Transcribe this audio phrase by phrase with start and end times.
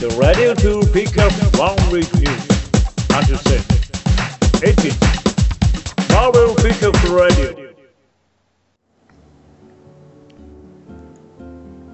[0.00, 2.48] You're ready to pick up one week news.
[3.12, 3.62] Understand?
[4.64, 4.96] 18.
[6.08, 7.74] Marvel Pickup Radio.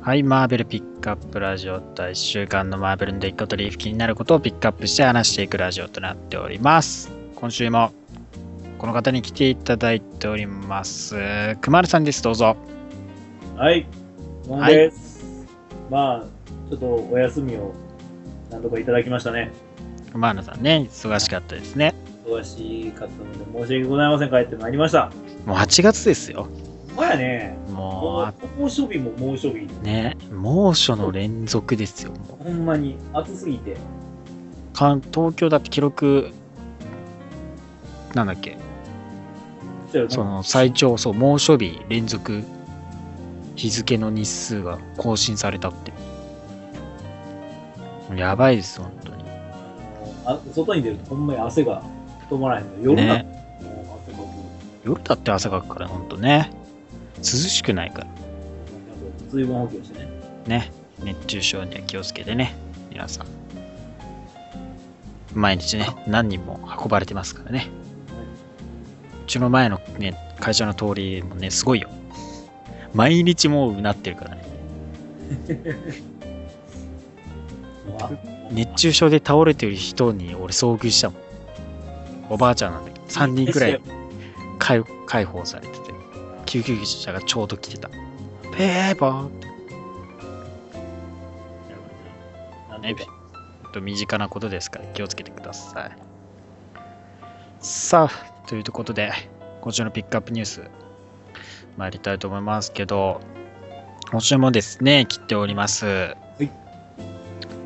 [0.03, 7.11] はい、マーベルピックアップラジオ第1週間のマーベルの出来事リーフ気になることをピックアップして話していくラジオとなっております。
[7.35, 7.91] 今週も
[8.79, 11.57] この方に来ていただいております。
[11.57, 12.57] くまるさんです、どうぞ。
[13.57, 13.85] はい。
[14.47, 15.45] モンです。
[15.91, 16.25] まあ、
[16.71, 17.75] ちょっとお休みを
[18.51, 19.51] 何とかいただきましたね。
[20.13, 21.95] くまるさんね、忙しかったですね。
[22.27, 24.31] 忙しかったので申し訳ございません。
[24.31, 25.11] 帰ってまいりました。
[25.45, 26.49] もう8月ですよ。
[26.97, 27.57] ほやね。
[27.69, 29.59] ももう猛暑日も猛暑日。
[29.59, 32.13] う、ね、猛暑の連続ですよ。
[32.13, 33.73] もほんまに暑すぎて。
[33.73, 33.77] う
[34.73, 36.31] 関東京だって記録、
[38.15, 38.59] なんだっけ、
[40.09, 42.45] その最長、そう、猛暑日連続、
[43.55, 45.93] 日付の日数が更新されたって。
[48.15, 49.25] やばいです、本当に。
[50.25, 51.83] あ外に出るとほんまに汗が
[52.31, 52.71] 止まらへんの。
[52.83, 53.37] 夜だね。
[54.85, 56.51] 夜だって汗かくから、本当ね。
[57.19, 58.07] 涼しくないから。
[59.31, 60.09] 水分補給してね。
[60.47, 60.73] ね。
[61.03, 62.55] 熱中症には気をつけてね。
[62.91, 63.27] 皆さん。
[65.35, 67.69] 毎日ね、何人も運ばれてますからね。
[69.25, 71.91] うちの前のね、会社の通りもね、すごいよ。
[72.95, 74.45] 毎日もうなってるからね。
[78.51, 81.21] 熱中症で倒れてる人に俺遭遇したもん。
[82.31, 83.81] おばあちゃんなんだけど、3人くらい
[84.59, 85.95] 解解放されてて、
[86.45, 87.89] 救急車がちょうど来てた。
[88.57, 89.47] ペーパーって。
[92.95, 92.95] ね
[93.73, 95.97] と身近なことですから気をつけてください。
[97.61, 99.13] さあ、ということで、
[99.61, 100.71] 今週のピックアップニュース、
[101.77, 103.21] 参りたいと思いますけど、
[104.11, 106.17] 今週もですね、切っております。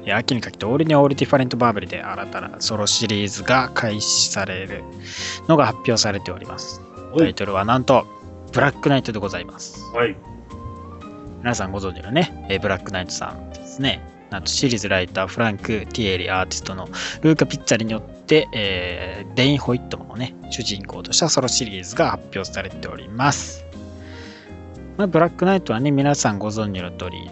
[0.02, 4.82] いいや秋にかけてオールにオールディファレントバーベルで新たなソロシリーズが開始される
[5.48, 6.80] のが発表されております。
[7.16, 8.06] タイトルはなんと、
[8.52, 9.84] ブラックナイトでございます。
[9.94, 10.16] はい。
[11.38, 14.00] 皆さんご存知のね、えーブラックナイトさんですね。
[14.30, 16.88] なんとシリーズライター、フランク・ティエリアーティストの
[17.22, 23.64] ルーカ・ピッツァリによって、えーデイン・ホイットマンをね、主人公としたソロシリーズが発表されております。
[24.96, 27.30] まあ、ブラックナイトはね、皆さんご存知の通り、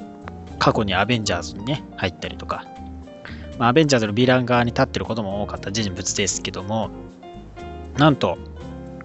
[0.59, 2.67] 過去にアベンジャーズにね、入ったりとか、
[3.59, 6.91] まあ、アベンジャーズのヴィラン側に立ってることも多かった人物ですけども、
[7.97, 8.39] なんと、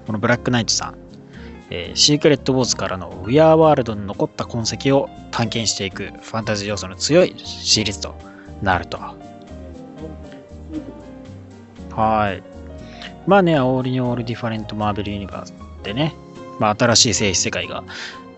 [0.06, 0.98] このブラックナイトさん、
[1.70, 8.16] えーシークレット・ウォーズからのウィアーワールドに残った痕跡を探検していくファンタジー要素の強いシリーズと
[8.62, 9.00] なると。
[11.96, 12.44] はい。
[13.26, 15.54] まあね、オールにオールディファレント・マーベル・ユニバース
[15.84, 16.14] でね、
[16.60, 17.84] まあ、新しい静止世界が、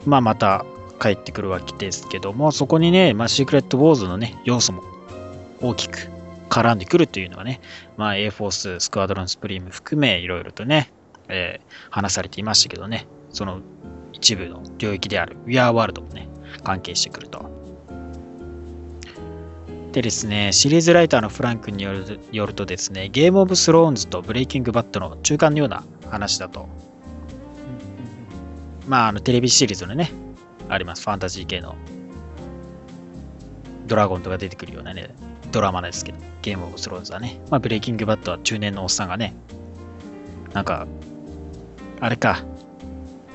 [0.06, 0.66] まあ、また
[1.00, 4.84] 帰ってくるわけですけども、そこにね、まあ、シークレット・ウォーズのね、要素も
[5.62, 6.10] 大きく
[6.50, 7.60] 絡んでくるというのはね、
[7.98, 10.92] まあ、A フォース、スクワドロン・スプリーム含め、いろいろとね、
[11.28, 13.62] えー話されていましたけどね、その
[14.12, 16.28] 一部の領域である We Are World もね、
[16.64, 17.50] 関係してくると。
[19.92, 26.68] でですね、シリーズライターのフランクによるよるとですね、ゲームオブスローンズとブレイキングバットの中間のような話だと。
[28.88, 30.12] まあ、あのテレビシリーズのね、
[30.70, 31.76] あります、ファンタジー系の。
[33.88, 35.10] ドラゴンとか出てくるようなね、
[35.52, 39.36] ドラマですけど、ゲームオブスローンズはね、まあ、ブレイキングバットは中年のおっさんがね、
[40.54, 40.88] なんか、
[42.00, 42.44] あれか、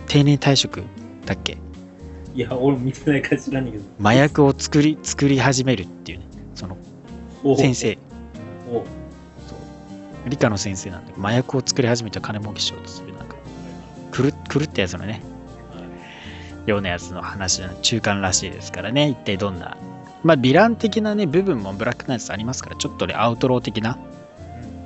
[0.07, 0.83] 定年退職
[1.25, 1.59] だっけ？
[2.35, 3.85] いや、俺見てないから知らんけど。
[4.01, 6.25] 麻薬を作り、作り始めるっていうね、
[6.55, 6.77] その
[7.45, 7.75] お先。
[7.75, 7.99] 生、
[8.69, 8.85] お
[10.29, 13.37] 理科の先生なんで、麻薬を作り始めて金儲けしようとする、なんか、
[14.13, 14.29] 狂
[14.61, 15.23] ったやつのね、
[16.67, 19.77] ようなやつの話の中間らしいですからね、一体どんな、
[20.23, 23.99] まあ、ヴィラン的なね、部分もブラックナイツありますから、ちょっとね、アウトロー的な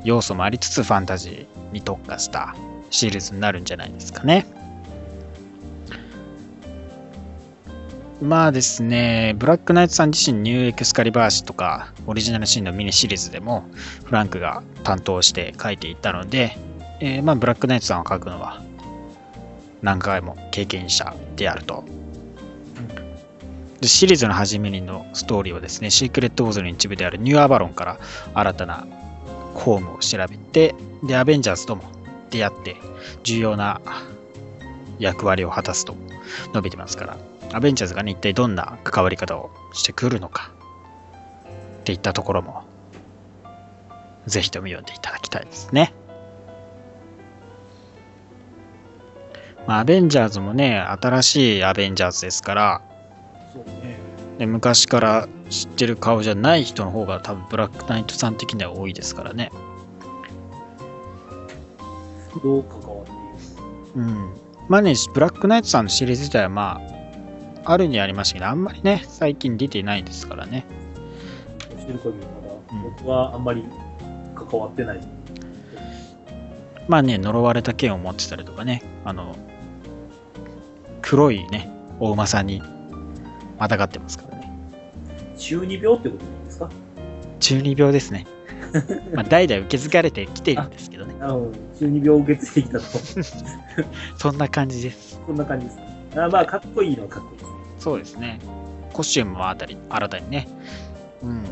[0.04, 2.54] 要素もありつつ、ファンタジーに特化した
[2.90, 4.46] シリーズになるんじゃないですかね。
[8.22, 13.64] まあですね、ブラックナイトさん自身ニューエクスカリバー誌とかオリジナルシーンのミニシリーズでも
[14.04, 16.56] フランクが担当して書いていたので、
[17.00, 18.62] えーまあブラックナイトさんを書くのは
[19.84, 21.84] 何回も経験者であると。
[23.82, 27.98] でシリーズの初めにのストーリーはですね、シークレットウォーズの一部であるニューアバロンから
[28.32, 28.86] 新たな
[29.52, 31.82] ホームを調べて、で、アベンジャーズとも
[32.30, 32.76] 出会って
[33.24, 33.82] 重要な
[34.98, 35.94] 役割を果たすと
[36.46, 37.18] 述べてますから、
[37.52, 40.50] アベンジャーズがね、一体どんな関わり方をしてくるのか、
[41.80, 42.62] っていったところも、
[44.26, 45.92] ぜひとも読んでいただきたいですね。
[49.66, 52.82] まあ、アベンジャーズもね、新しいアベンジャーズですから、
[53.52, 53.98] そうね。
[54.38, 59.50] で昔から知ってる顔じゃない人の方が多分ブラックナイトさん的には多いですからね。
[62.42, 63.14] どう関わってい
[63.94, 64.34] うん。
[64.68, 66.80] まあね、ブラックナイトさんのシリーズ自体はま
[67.64, 70.66] あ、あるにはありましたけど、あんまりね、最近出てないですからね。
[71.70, 73.64] る知る限りまだ、うん僕はあんまり
[74.34, 75.00] 関わってない。
[76.88, 79.36] まあね、呪われた剣を持ってたりとかね、あの、
[81.06, 81.70] 黒いね、
[82.00, 82.62] お馬さんに
[83.58, 84.50] またがってますからね。
[85.36, 86.70] 中二病ってことなんですか？
[87.40, 88.26] 中二病ですね。
[89.12, 91.14] まあ代々受け継がれてきてるんですけどね。
[91.20, 92.84] あの中二病を受け継いできたと。
[94.16, 95.20] そんな感じです。
[95.26, 95.76] そんな感じです
[96.14, 96.24] か。
[96.24, 97.54] あまあ、かっこいいのはかっこいいですね。
[97.78, 98.38] そうですね。
[98.94, 100.48] コスチュームもあたり、新たにね、
[101.22, 101.42] うん、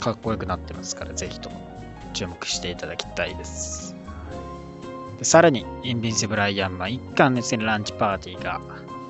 [0.00, 1.60] かっこよくなってますから、ぜひとも
[2.14, 3.89] 注目していただきたいです。
[5.20, 8.58] でさらに、インビンシブル・アイアンマン一巻ですね、ランチパーティーが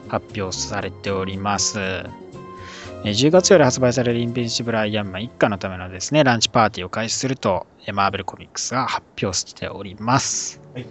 [0.09, 1.79] 発表されております。
[1.79, 2.21] えー
[3.03, 10.61] 10月より発売されるインビンシブル・アイアンマン一巻のためのですね、ランチパーティーを開始すると、えーマーベルコミックスが発表しております。
[10.75, 10.87] はい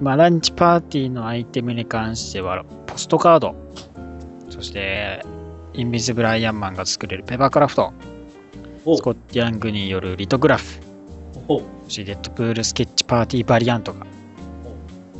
[0.00, 3.54] まあ、ランチパーティーのアイテムに関しては、ポストカード、
[4.50, 5.24] そして、
[5.72, 7.92] インビンシブル・アイアンマンが作れるペーパークラフト、
[8.84, 10.80] おスコット・ヤングによるリトグラフ、
[11.46, 14.04] そしてデッドプールスケッチパーティーバリアントが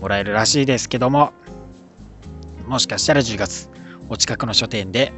[0.03, 1.33] もらえるらしいですけども、
[2.67, 3.71] もしかしたら10月、
[4.09, 5.13] お近くの書店で、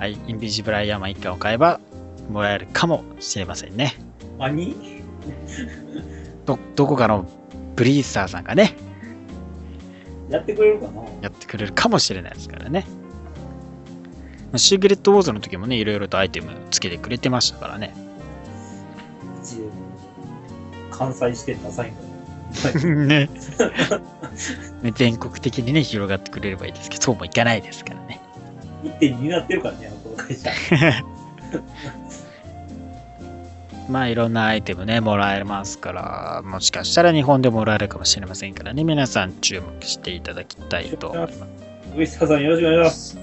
[0.00, 1.80] はい、インビジブルアイアンマン1巻を買えば
[2.28, 3.94] もらえるかもしれませんね。
[4.38, 4.74] 何
[6.44, 7.30] ど、どこかの
[7.76, 8.74] ブリースターさんがね、
[10.30, 11.02] やってくれるかな？
[11.22, 12.84] やってくれるかもしれないですからね。
[14.50, 17.94] まあシークレットウォーズの時もね、いろいろとアイテムつけてくれてましたからね。
[20.90, 22.00] 関西支店ダサいんだ。
[23.06, 23.28] ね。
[24.82, 28.20] ね 全国的にね、広がってくれればいいですけど、そうもいかないですからね。
[29.00, 30.50] 1.2になってるからね、この会社。
[33.88, 41.44] まあいろんなアイテムね、もらえますから、もしかしたら日本でもらえるかもしれませんからね、皆さん注目していただきたいと思います。
[41.94, 43.18] ウィスターさんよろしくお願いします。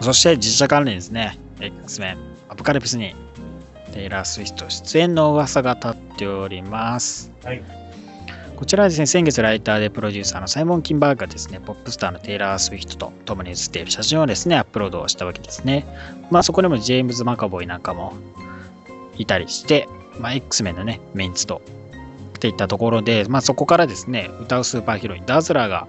[0.00, 3.14] そして実写関連ですね、X メン、アポカリプスに
[3.96, 7.32] テイラー・スウィフト出演の噂が立っております。
[7.42, 7.62] はい。
[8.54, 15.86] こちらはですね、先月ライターでプロデューサーのサイモン・キンバーグがですね、ポップスターのテイラー・スウィフトと共に写っている写真をですね、アップロードしたわけですね。
[16.30, 18.12] まあそこでもジェームズ・マカボイなんかも
[19.16, 19.88] いたりして、
[20.20, 21.62] まあ X メンのね、メンツと
[22.36, 25.88] っていったところで、まあそこからですね、歌うスーパーヒロインダズラーが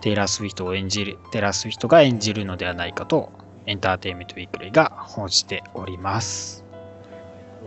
[0.00, 3.30] テイラー・スウィフトを演じる、テイラー・スウィフトが演じるのではないかと、
[3.66, 6.67] エンターテインメント・ウィークリーが報じております。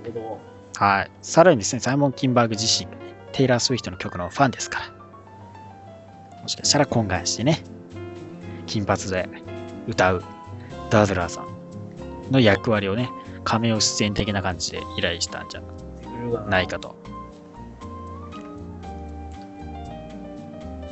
[0.04, 0.40] るほ
[0.76, 1.12] はい。
[1.22, 2.88] さらにですね、サイモン・キンバーグ自身、
[3.32, 7.64] テイラー・スウィフトの曲のファンですから、もしかしたら懇願してね、
[8.66, 9.30] 金髪で
[9.88, 10.24] 歌う
[10.90, 13.10] ダズラーさんの役割をね、
[13.44, 15.62] カメオ出演的な感じで依頼したんじゃ。
[16.48, 16.96] ないかと。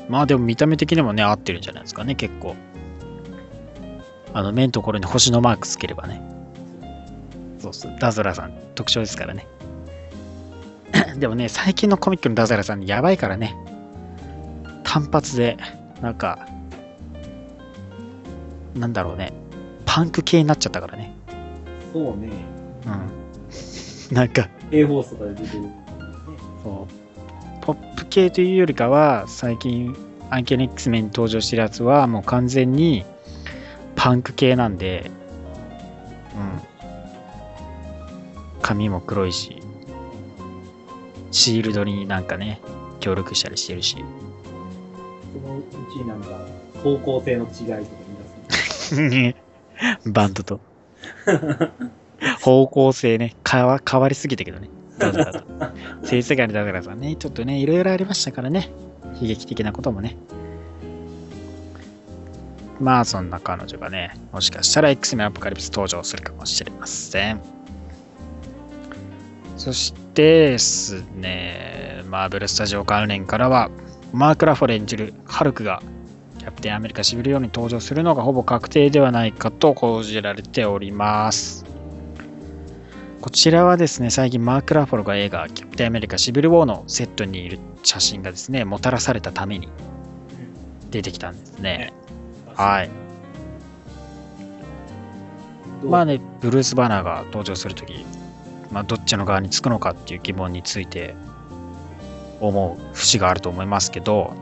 [0.07, 2.55] まあでも見た目的にもね、合ってるんじゃないですかね、結構。
[4.33, 6.21] あの、目のところに星のマークつければね。
[7.59, 9.47] そうそう、ダズラーさん特徴ですからね。
[11.17, 13.55] でもね、最近のコミックのダズラーさんやばいからね。
[14.83, 15.57] 単発で、
[16.01, 16.47] なんか、
[18.75, 19.33] なんだろうね、
[19.85, 21.11] パンク系になっちゃったからね。
[21.93, 22.29] そうね。
[22.85, 24.15] うん。
[24.15, 25.61] なんか、A フォースとかで出てる。
[25.63, 25.89] ね
[26.63, 26.99] そう
[27.61, 29.95] ポップ系というよりかは最近
[30.29, 33.05] アンケネ X メンに登場してるやつはもう完全に
[33.95, 35.11] パンク系なんで、
[36.35, 36.61] うん、
[38.61, 39.61] 髪も黒いし
[41.31, 42.61] シールドになんかね
[42.99, 43.97] 協力したりしてるし。
[45.33, 45.63] そのう
[45.93, 46.39] ちなんか、
[46.83, 49.35] 方向性の違いとか言い出す。
[50.11, 50.59] バンドと。
[52.41, 53.35] 方向性ね。
[53.49, 54.69] 変わ変わりすぎたけどね。
[54.97, 55.43] ダズラと
[56.03, 57.15] 性世界のダズラさんね。
[57.15, 58.69] ちょっとねいろいろありましたからね。
[59.21, 60.17] 悲劇的なこともね。
[62.79, 67.58] まあそんな彼女がねもしかしたら X メンアポカリプス登場するかもしれません
[69.59, 73.69] そしてですねマーベルスタジオ関連からは
[74.13, 75.83] マーク・ラフォレ演じるハルクが
[76.39, 81.65] キャプテンアメリカシビル用に登場するのがほぼ確定ではないかと報じられております。
[83.21, 89.67] こちらはですね、最近マーク・ラフォロが映画キャプテンアメリカシビルウォーのセットにいる写真がですね、もたらされたために
[90.89, 91.91] 出てきたんですね。
[92.55, 92.89] はい。
[95.83, 98.05] まあね、ブルース・バナーが登場するとき、
[98.71, 101.15] まあ、どっちの側につくのかっていう疑問について
[102.39, 104.33] 思う節があると思いますけど、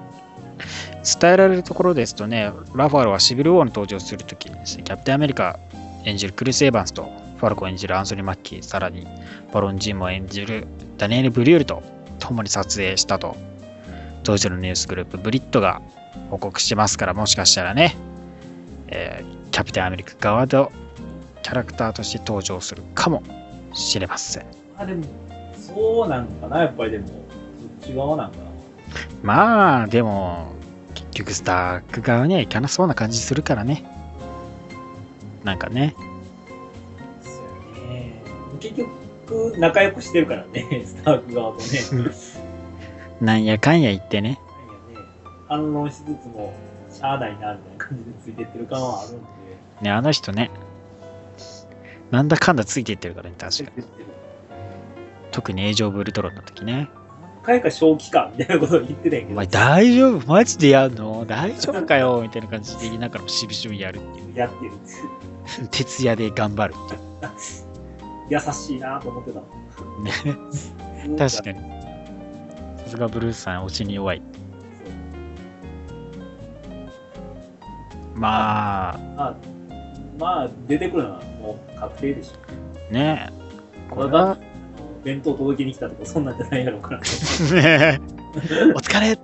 [1.22, 5.60] 伝えられるところですとね、ラファールはシビル・ウォーに登場するときにですね、キャプテンアメリカ
[6.04, 9.08] 演じるクリス・エヴァンスと、ファルコ演じるアンソニー・マッキー、さらに
[9.54, 10.68] バロン・ジーンも演じる
[10.98, 11.84] ダニエル・ブリュールと
[12.20, 13.38] 共に撮影したと、
[14.24, 15.82] 当時のニュースグループブリットが
[16.30, 17.96] 報告してますから、もしかしたらね、
[18.88, 20.72] えーキャプテンアメリカ側の
[21.42, 23.24] キャラクターとして登場するかも
[23.80, 24.46] しれません。
[24.78, 25.04] あ、でも、
[25.56, 27.18] そうなんかな、やっぱりでも、そっ
[27.82, 28.44] ち側なんかな。
[29.24, 30.54] まあ、でも、
[30.94, 33.84] 結局スターク側にはいかなそうな感じするからね。
[35.44, 35.96] なんかね。
[37.22, 38.22] そうよね。
[38.60, 42.14] 結局、仲良くしてるからね、 スターク側とね。
[43.22, 44.40] なんやかんや言ってね。
[44.68, 45.08] なんやね、
[45.48, 46.54] 反論しつつも、
[46.92, 49.28] しゃあないな、みたいな感じでついてってる感はあるんで。
[49.82, 50.52] ね、あの人ね。
[52.12, 53.84] なんだかんだついていってるからね、確かに。
[55.32, 56.90] 特にエイジオブウルトロンの時ね。
[57.44, 59.34] 何回か正気か、みたいなことを言ってたんやけど。
[59.34, 60.28] お前大丈夫？
[60.28, 61.26] マジでやんの？
[61.26, 64.36] 大丈夫かよみたいな感じで言いながらもしぶしぶやるっていう。
[64.36, 64.72] やってる。
[65.72, 66.98] 徹夜で頑張るって
[68.30, 70.12] 優しいなと思ってたね。
[71.18, 71.60] 確かに。
[72.84, 74.22] さすがブルースさん、推しに弱い。
[78.14, 79.36] まあ、まあ、
[80.18, 82.94] まあ、出てくるのはもう確定でしょ。
[82.94, 83.30] ね
[83.90, 84.38] ここれは、
[85.04, 87.00] 弁当届けに来たとか、そんなんじゃないやろうから。
[87.00, 87.06] ね
[88.76, 89.18] お疲れ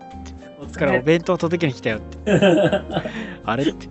[0.59, 2.17] おお疲れ、お弁当届けに来たよって。
[3.43, 3.87] あれって。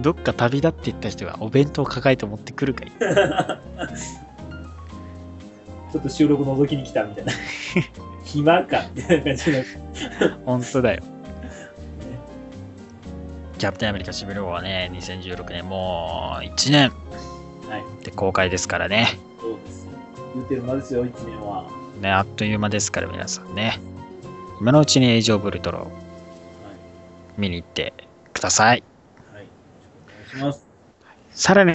[0.00, 2.92] どっか旅立っていった人がお弁当抱えて持ってくるかい
[5.92, 7.32] ちょっと収録覗きに来たみたいな。
[8.24, 9.70] 暇かみたいな感じになって
[10.44, 11.02] 本当だよ。
[13.60, 16.90] キャプテンアメリカシビル王はね、2016年もう1年
[17.68, 18.04] はい。
[18.04, 19.18] で公開ですからね。
[19.38, 19.92] そうですよ。
[20.34, 21.66] 言ってる間ですよ、一年は。
[22.00, 23.78] ね、あっという間ですから皆さんね。
[24.62, 25.88] 今のうちにエイジオブウルトロはい。
[27.36, 27.92] 見に行って
[28.32, 28.82] ください。
[29.30, 29.46] はい。
[30.06, 30.66] お願いします。
[31.32, 31.74] さらに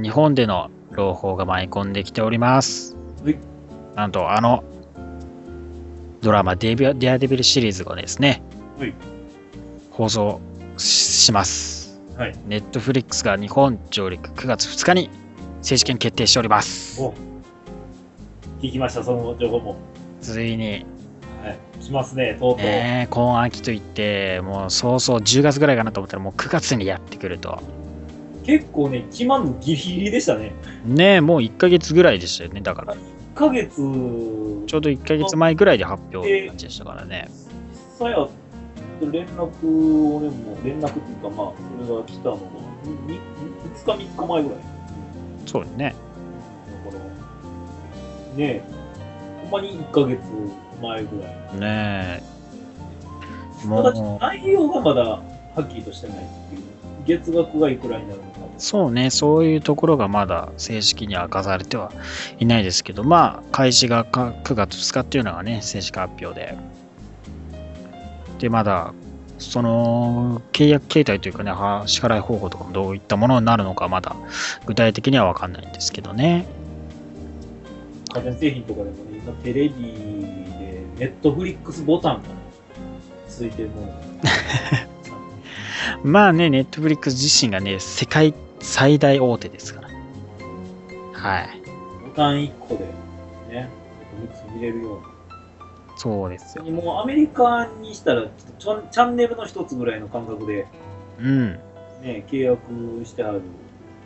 [0.00, 2.96] 日本での朗報が舞い込んできております。
[3.24, 3.36] はい。
[3.96, 4.62] なんとあの
[6.20, 8.40] ドラマデビュデアデビルシリーズがですね、
[8.78, 8.94] はい。
[9.90, 10.40] 放送
[10.78, 10.84] し
[11.24, 12.00] します。
[12.16, 12.34] はい。
[12.46, 15.10] ネットフリックスが日本上陸9月2日に
[15.62, 17.00] 正式に決定しております。
[17.00, 17.14] お
[18.60, 19.76] 聞きました、その情報も。
[20.20, 20.84] ついに、
[21.42, 21.58] はい。
[21.80, 22.66] 来ますね、とうとう。
[22.66, 27.60] ね、今秋といって、もう早々10月ぐらいかなと思ったらもう9月にやってくると。
[28.44, 30.52] 結構ね、決まんのギリギリでしたね。
[30.84, 32.60] ねもう1ヶ月ぐらいでしたよね。
[32.60, 32.98] だから、1
[33.34, 37.28] ヶ月、ちょうど1ヶ月前ぐらいで発表って感じでしたからね。
[37.98, 38.14] 実際
[39.06, 41.52] は連絡をね、もう連絡っていうか、まあ、
[41.86, 42.40] それが来たのが、
[42.84, 43.20] にに
[43.74, 44.58] 2日、3日前ぐらい。
[45.46, 45.94] そうですね。
[46.84, 47.12] だから、ね
[48.38, 48.62] え、
[49.42, 50.20] ほんまに1ヶ月
[50.80, 51.60] 前ぐらい。
[51.60, 52.22] ねえ。
[53.68, 55.20] ただ、もう、内容がまだは
[55.60, 56.62] っきりとしてないっていう。
[57.04, 58.52] 月額がいくらになるのかも。
[58.58, 61.92] そうね、そういうところがまだ正式には明かされては
[62.38, 66.56] いないですけど、まあ、開始がか9月2日っていうのがね、正式発表で。
[68.42, 68.92] で、まだ、
[69.38, 74.16] その契約形態というかね、は支払い方法とかもどういったものになるのか、まだ
[74.66, 76.44] 具体的には分かんないんですけどね。
[78.12, 82.22] 家電製品とかでもね、今テレビでネットフリックスボタンが
[83.28, 83.92] ついてるもの。
[86.02, 89.88] まあね、ネットフリックス自身がね、世界最大大手ですから。
[91.12, 91.48] はい。
[92.08, 92.90] ボタン1個でね、
[93.50, 93.68] ネット
[94.16, 95.11] フリックス見れるような。
[95.96, 96.64] そうですよ。
[96.64, 98.22] もうアメリカにしたら
[98.58, 100.66] ちょっとチャンネルの一つぐらいの感覚で、
[101.20, 101.52] うん。
[102.02, 102.60] ね、契約
[103.04, 103.42] してある。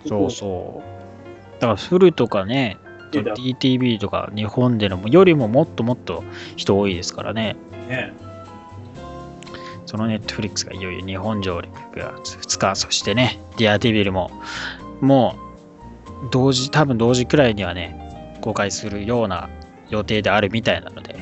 [0.06, 1.60] そうそう。
[1.60, 2.76] だから、フルとかね、
[3.12, 6.22] DTV とか日本でのよりももっともっと
[6.56, 7.56] 人多いですからね。
[7.88, 8.12] ね。
[9.86, 14.30] そのネットフリックスがいよいよ日本上陸が2日、そしてね、ディアデビルも、
[15.00, 15.36] も
[16.24, 19.48] う、同時、多分同時くらいにはね、公開するような
[19.88, 21.15] 予定であるみたいなので、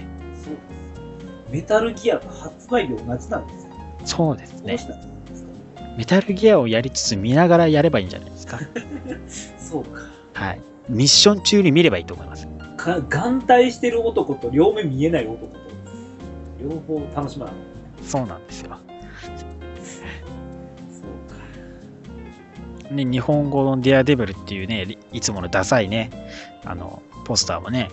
[1.55, 3.73] メタルギアと発売日同じなんですよ。
[4.05, 4.77] そうですね
[5.97, 8.59] メタルギアをやりつつ見ながらやればいいんじゃないですか？
[9.57, 10.01] そうか。
[10.33, 10.61] はい。
[10.89, 12.49] ミッション中に見ればいいと思います。
[12.77, 15.57] か眼帯してる男と両目見えない男と
[16.61, 17.55] 両方楽しまない。
[18.03, 18.77] そうなんですよ。
[20.91, 21.07] そ
[22.89, 22.95] うか。
[22.95, 26.11] ね、日本語のディアデビルっていうね、いつものダサいね、
[26.65, 27.89] あの、ポスターもね、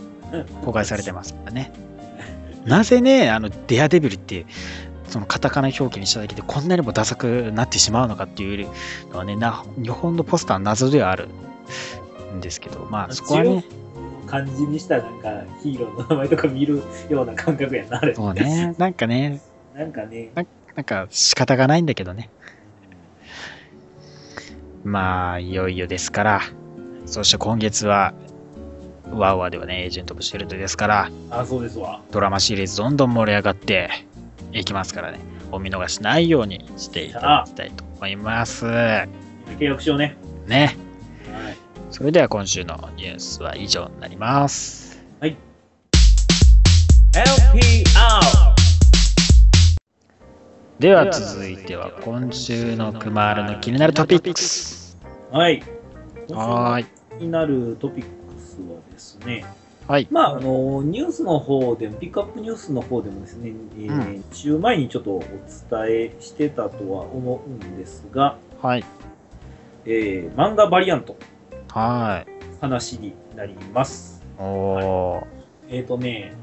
[0.65, 1.71] 公開されてますからね。
[2.65, 4.45] なぜね、あの、デアデビルって、
[5.07, 8.67] そのカタカナ表記にしただけでこんなにもダサくなってしまうのかっていう
[9.11, 11.27] のはね、な日本のポスターの謎ではある
[12.33, 13.65] んですけど、まあそこはね、
[14.25, 18.15] 漢字にしたなんかヒーローの名前とか見るような感覚やな、あれ。
[18.15, 19.41] そうね、 なんかね、
[19.75, 20.31] なんかね、
[20.75, 22.29] なんか仕方がないんだけどね。
[24.83, 26.41] まあ、いよいよですから、
[27.05, 28.13] そして今月は、
[29.11, 32.01] ワウワウではね、エージェント・オブ・シールドですから、あ、そうですわ。
[32.11, 33.89] ドラマシリーズどんどん盛り上がって
[34.51, 35.19] いきますからね、
[35.51, 38.65] お見逃しないようにしていただきたいと思います。
[38.65, 39.09] ね。
[39.59, 40.17] 契約しようね。
[40.47, 40.75] はい。
[41.89, 44.91] それでは今週のニュースは以上になります。
[47.13, 48.55] LPR!
[50.79, 54.97] では続いては今週のクマールの気になるトピックス。
[55.29, 55.61] はい。
[56.29, 56.85] はーい。
[57.19, 58.79] 気になるトピックスは
[59.25, 59.45] ね、
[59.87, 60.07] はい。
[60.09, 65.31] まあ、あの、ニュースの方でも、ピックアップニュースの方でもですね、えーう週前にちょっとお伝
[65.89, 68.85] えしてたとは思うんですが、はい。
[69.85, 71.17] えー漫画バリアント、
[71.69, 72.31] はい。
[72.61, 74.23] 話になります。
[74.37, 75.23] おー。
[75.69, 76.33] えっ、とね、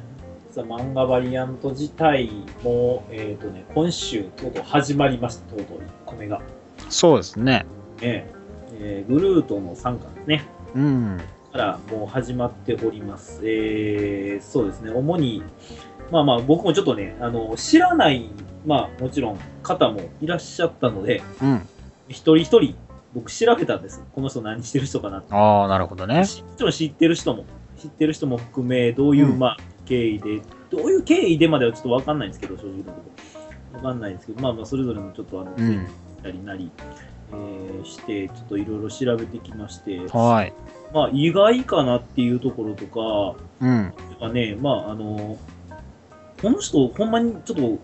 [0.51, 2.31] 実は漫画バリアント自体
[2.63, 6.43] も、えっ、とね、今週、とうとう始まりました、とうとう1個目が。
[6.91, 7.65] そうですね。
[8.03, 8.31] ね
[8.81, 10.45] えーグルートの参加ですね。
[10.75, 11.21] うん。
[11.53, 13.41] からもう始まっております。
[13.45, 15.43] えー、そうですね、主に、
[16.11, 18.31] まあまあ、僕もちょっとね、あの知らない、
[18.67, 21.69] まあもちろん方もいらっしゃったので、うん。
[22.09, 22.75] 一人一人、
[23.15, 24.03] 僕調べたんです。
[24.15, 25.35] この人何してる人かなって。
[25.35, 26.25] ああ、なるほどね。
[26.25, 27.45] しもちろん知ってる人も、
[27.79, 33.03] 知ってる人も含め、どういう、うんまあ、経緯で、どういう経緯でまではちょっとわかんないんですけど、正直なとこ
[33.73, 33.79] ろ。
[33.79, 35.87] わかんないんですけど、まあまあ、それぞれのちょっとあの、うん。
[36.23, 36.71] たりなり、
[37.33, 40.53] えーして、ちょっといろいろ調べてきまして、はい。
[40.93, 43.93] まあ、意外かなっていうところとか、うん。
[44.21, 45.39] がね、まあ、あの、
[46.41, 47.79] この人、ほんまにちょっと、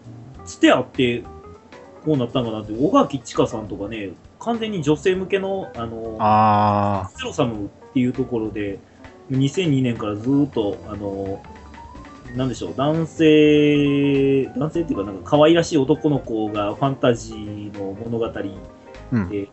[0.45, 1.23] つてあって、
[2.05, 8.79] こうなったんかなって、小垣千佳さんとかね、完全に女性向けの、あの、あゼロサムっていうところで、
[9.31, 11.43] 2002年からずーっと、あの、
[12.37, 18.51] なんでしょう、男性、男性っていうか、なんか可愛らしい男の子がファンタジーの物語で、
[19.14, 19.49] うんうん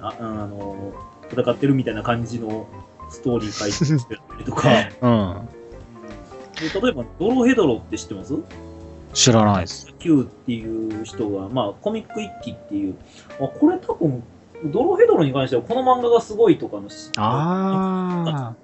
[0.00, 0.92] ああの
[1.32, 2.66] 戦ってるみたいな感じの
[3.10, 4.88] ストーリー書いてたりとか、あ。
[5.06, 5.48] うん。
[6.56, 8.34] で例えば、ドロヘドロって知ってます？
[9.12, 9.92] 知らないです。
[9.98, 12.94] Q っていう人が、まあ、コミック一揆っていう、
[13.40, 14.22] あこれ多分、
[14.66, 18.54] ドロヘドロに関してはこの漫画がすごいとかのしあ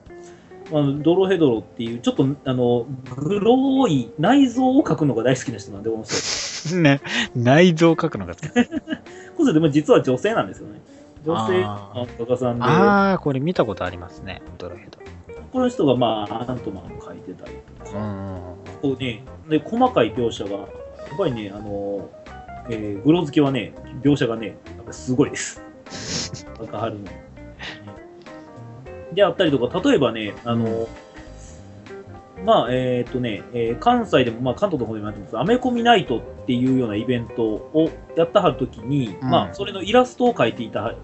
[0.71, 6.15] あのドロヘドロっていう、ちょっと、あの、グロい内臓を描くのが大好きな人なんで、この人。
[6.15, 6.77] あ。
[6.83, 7.01] ね。
[7.37, 8.49] 内臓を書くのが好き。
[8.49, 10.81] この人でも実は女性なんですよね。
[11.25, 14.43] 女性の画家さんで、ああ、これ見たことありますね。
[14.59, 14.99] ドロヘド。
[15.53, 18.41] この人が、まあ、アントマンを描いてたりとか、うん。
[18.83, 20.67] こうね、で、細かい描写が、やっ
[21.17, 22.11] ぱりね、あの、
[22.69, 24.57] えー、グロ付けはね、描写がね、
[24.91, 25.63] すごいです。
[26.61, 27.07] わかるの。
[29.13, 30.89] であったりとか、例えばね、あの、
[32.45, 40.95] まあ、えっ、とね、えー関西でも、まあ、関東の方でもやってます、アメコミナイトっていうようなイベントをやったはるときに、うんまあ、それのイラストを描いていた、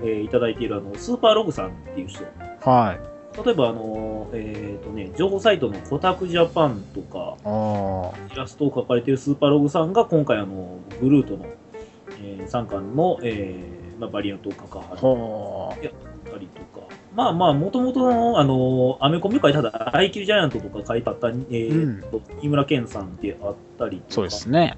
[0.00, 2.24] えーいただいているあの、スーパーログさんっていう人。
[2.62, 3.14] はい。
[3.44, 11.46] 例えば、あの、えっ、とね、情報サイトのコタクジャパンとか、あイラストを描かれているスーパーログさんが今回あのグルートの、
[12.22, 14.94] えー、3巻の、えーまあ、バリアントを関わあ。
[14.94, 16.13] っほたりとか、
[17.14, 24.10] まあまあ、もともとの、あの、アメコミ界、ただ、IQ ジャイアントとか書いてあった、えーと井村健さんであったりとか。
[24.10, 24.76] そうですね。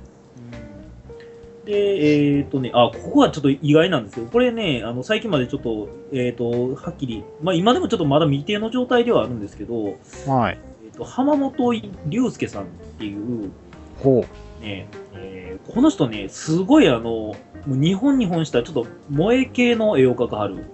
[1.62, 1.64] うん。
[1.64, 9.96] で、えっ、とね、あ、ここはちょっと意外なんですけど、これね、あの、最近までちょっと、えっ、と、はっきり、まあ今でもちょっとまだ未定の状態ではあるんですけど、
[10.26, 10.58] はい。
[10.84, 11.72] えっ、と、浜本
[12.06, 12.66] 龍介さんっ
[12.98, 13.50] ていう、
[13.98, 14.26] ほ
[14.60, 17.36] ね、えーこの人ね、すごいあの、も
[17.68, 20.64] う日本に本したちょっと萌え系の絵を描かはる。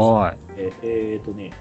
[0.00, 0.12] う。
[0.14, 0.38] はい。
[0.56, 1.52] えーえーとね、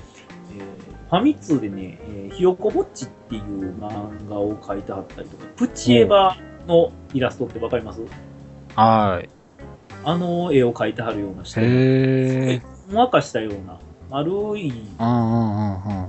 [0.56, 8.02] えーファミ通でね、えーひよこぼっちっていう漫画を描いてはったりとか、プチエヴァのイラストってわかります？
[8.76, 9.30] はい。
[10.04, 11.62] あの絵を描いてはるような人。
[11.62, 11.64] へ
[12.56, 12.62] え。
[12.88, 16.08] ほんわかしたような、丸い、うんうんうんうん。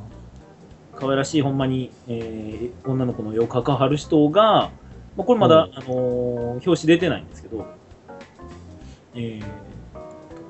[0.96, 4.70] 可愛らしい、ほんまに、えー女の子の絵を描かはる人が、
[5.16, 5.90] まあ、これまだ、うんあのー
[6.52, 7.66] 表紙出てないんですけど、
[9.14, 9.44] えー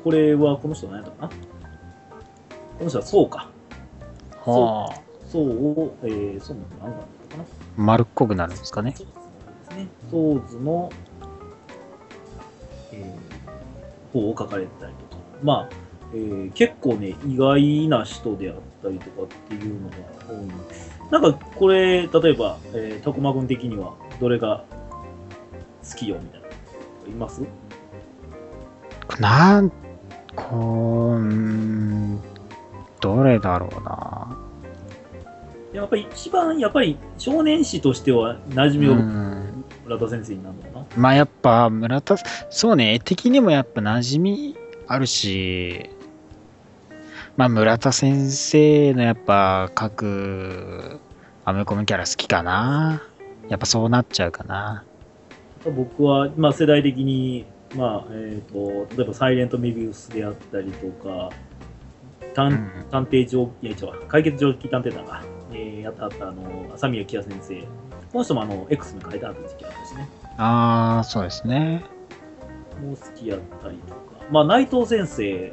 [0.05, 1.31] これは、この人何やったかな？
[2.79, 3.49] この人はそうか。
[4.45, 5.01] はあ。
[5.29, 5.49] そう
[5.81, 7.45] を、えー、そうなん何だったかな
[7.77, 8.95] 丸っこくなるんですかね。
[8.97, 9.13] そうで
[9.71, 9.89] すね。
[10.11, 10.91] ソーズの、
[12.93, 15.75] えー、方を書かれてたりとか、まあ、
[16.13, 19.97] えー結構ね、意外な人であったりとかっていうのが
[20.29, 20.49] 多い。
[21.11, 24.65] なんか、これ、例えば、えー、タコマ君的には、どれが
[25.91, 26.47] 好きよみたいな。
[27.09, 27.43] います？
[29.19, 29.73] なん、
[30.37, 32.21] こう、ん
[33.05, 34.35] どれだろうな。
[35.75, 40.87] やっぱり一番、やっぱり少年誌としては馴染みを、うん村田先生になるのかな。
[40.97, 42.17] まあやっぱ村田、
[42.49, 45.91] そうね、絵的にもやっぱ馴染みあるし、
[47.37, 51.01] まあ村田先生のやっぱ各
[51.45, 53.03] アメコミキャラ好きかな。
[53.51, 54.85] やっぱそうなっちゃうかな。
[55.65, 61.31] 僕は、まあ、世代的に、まあえー、と例えば「サイレント・メビウス」であったりとか
[62.35, 62.87] 探,、うん。
[62.91, 67.61] 探偵上いや違う解決上級探偵団が、えーやったあったあの朝宮清先生。
[68.13, 70.09] この人もあの X に書いてあった時期あったしね。
[70.39, 71.85] ああ、そうですね。
[72.83, 74.01] もう好きやったりとか。
[74.31, 75.53] まあ内藤先生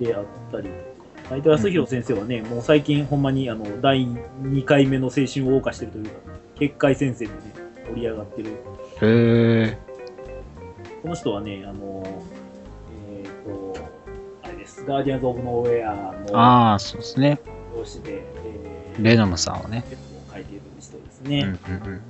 [0.00, 0.88] であったりとか。
[1.30, 6.10] 内藤康弘先生はね、もう最近ほんまにあの第2回目の青春を謳歌してるというか
[6.58, 7.38] 結界先生でね
[7.88, 8.50] 盛り上がってる。
[8.50, 8.56] へ
[9.02, 9.78] え。
[11.02, 12.02] この人はね、あの、
[13.10, 13.97] えっ、と、あれです、
[14.88, 17.38] ガーディアンズ・オブ・ノーウェアのああ、そうですね。
[17.74, 19.84] 表紙で、えー、ベノムさんをね。
[20.32, 21.58] 書いている人ですうんね。
[21.68, 21.96] うんうん。
[21.98, 22.00] っ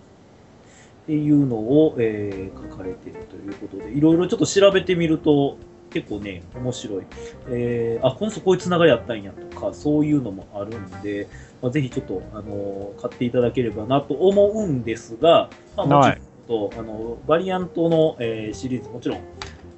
[1.06, 5.56] ていうのを、えー書かれているということで、いろいろちょっと調べてみると、
[5.90, 7.04] 結構ね、面白い。
[7.48, 11.26] えーあ、この人こういうつながりあったんやとか、そういうのもあるんで、
[11.60, 19.18] まあ、ぜひちょっと、あの買っていただければなと思うんですが、まあ、もちろんはいと、あの、バリアントの、えーシリーズ、もちろん、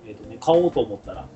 [0.06, 1.26] えっ、とね、買おうと思ったら、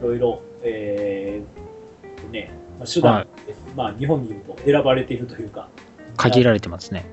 [0.00, 3.26] いろいろ、えーとね、まあ、手段、はい。
[3.76, 5.68] まあ、日本にいると選ばれているというか、
[6.16, 7.04] 限られてますね。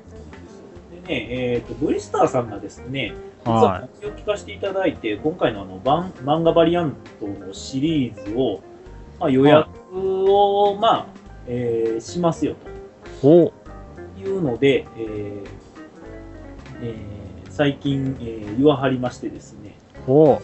[1.06, 3.14] でね、えっ、と、ブリスターさんがですね、
[3.44, 8.60] 実はは告知を聞かせていただいて、今回のあの漫画バリアントのシリーズを、
[9.18, 11.06] まあ、予約を、まあ、
[11.46, 12.54] えーしますよ
[13.20, 13.52] と。
[14.18, 15.46] いうので、えー
[16.82, 20.24] えー最近、えー言わはりましてですね、お。
[20.24, 20.40] えー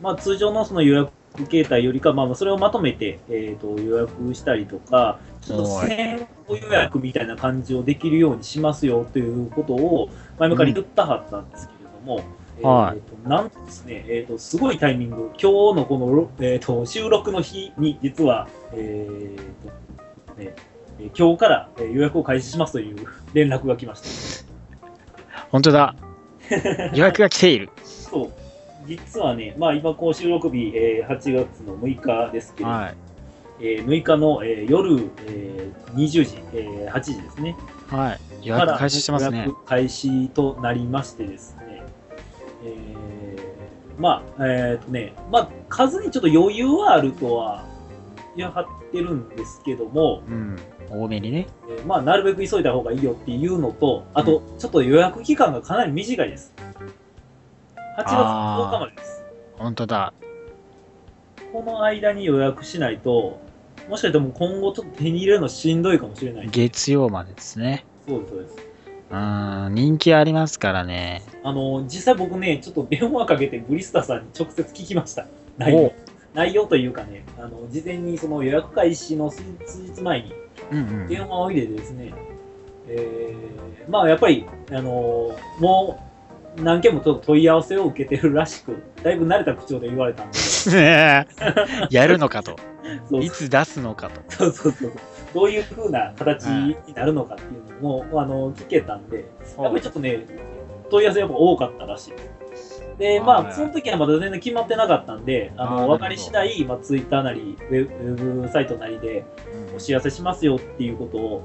[0.00, 1.10] まあ、通常のその予約
[1.48, 12.16] 形態よりか、まあ、それをまとめて、えー、と予約したりとか、ちょっとはい先行予約みたいな感じをできるようにしますよということを前々から言ったはったんですけれども、
[12.62, 20.54] はいえーとなんとですね、えーと、すごいタイミング、今日のこのろ、えー、と収録の日に、実は、えーとね
[21.00, 22.96] えー今日からえー予約を開始しますという
[23.34, 24.54] 連絡が来ました。
[25.50, 25.96] 本当だ。
[26.94, 27.70] 予約が来ている。
[27.82, 28.43] そう
[28.86, 32.94] 実はね、まあ、今、こう収録日、えー8月の6日ですけれども、はい。
[33.60, 37.56] えー6日の、えー夜、えー20時、えー8時ですね。
[37.88, 38.46] はい。
[38.46, 39.44] 予約開始してますね予。
[39.44, 41.82] 約開始となりましてですね。
[42.64, 43.04] えー
[43.98, 47.64] まあ、えっ、とね、まあ、数にちょっと余裕はあるとは
[48.36, 50.56] 言い張ってるんですけども、うん。
[50.90, 51.46] 多めにね。
[51.70, 56.52] えーまあ、なるべく急いだ方がいいよっていうのと、あと、ちょっと予約期間がかなり短いです。
[57.96, 59.24] 8月10日までです。
[59.56, 60.12] 本当だ。
[61.52, 63.40] この間に予約しないと、
[63.88, 66.48] もしかしてもう今後ちょっと手に入れるのしんどいかもしれない。
[66.50, 67.84] 月曜までですね。
[68.08, 68.56] そうです、そうです。
[69.10, 69.74] うん。
[69.74, 71.22] 人気ありますからね。
[71.44, 75.26] あの、実際僕ね、ちょっと電話かけてブリスターさんに直接聞きました。
[75.56, 75.94] 内容お。
[76.34, 80.32] 内容というかね、あの、事前にその予約開始の数数日前に
[80.72, 81.06] うんうん。
[81.06, 82.12] 電話を入れてですね、
[82.88, 86.03] えー、まあやっぱり、あのもう
[86.56, 91.26] 何件もちょっと問い合わせを受けてるらしく、だいぶ慣れた口調で言われたんで、そ や
[92.06, 92.56] るのかと。
[93.10, 94.20] ういつ出すのかと。
[94.28, 94.92] そうそうそう。
[95.34, 99.24] どういう風な形になるのかっていうのも、あの、聞けたんで、
[99.58, 100.24] やっぱりちょっとね、
[100.90, 102.10] 問い合わせやっぱ多かったらしい。
[102.10, 102.84] です。
[102.98, 109.24] で、まあ、はいその時はまだ全然決まってなかったんで、あの、分かり次第、まあ、ツイッターなり、ウェブサイトなりで
[109.74, 111.44] お知らせしますよっていうことを、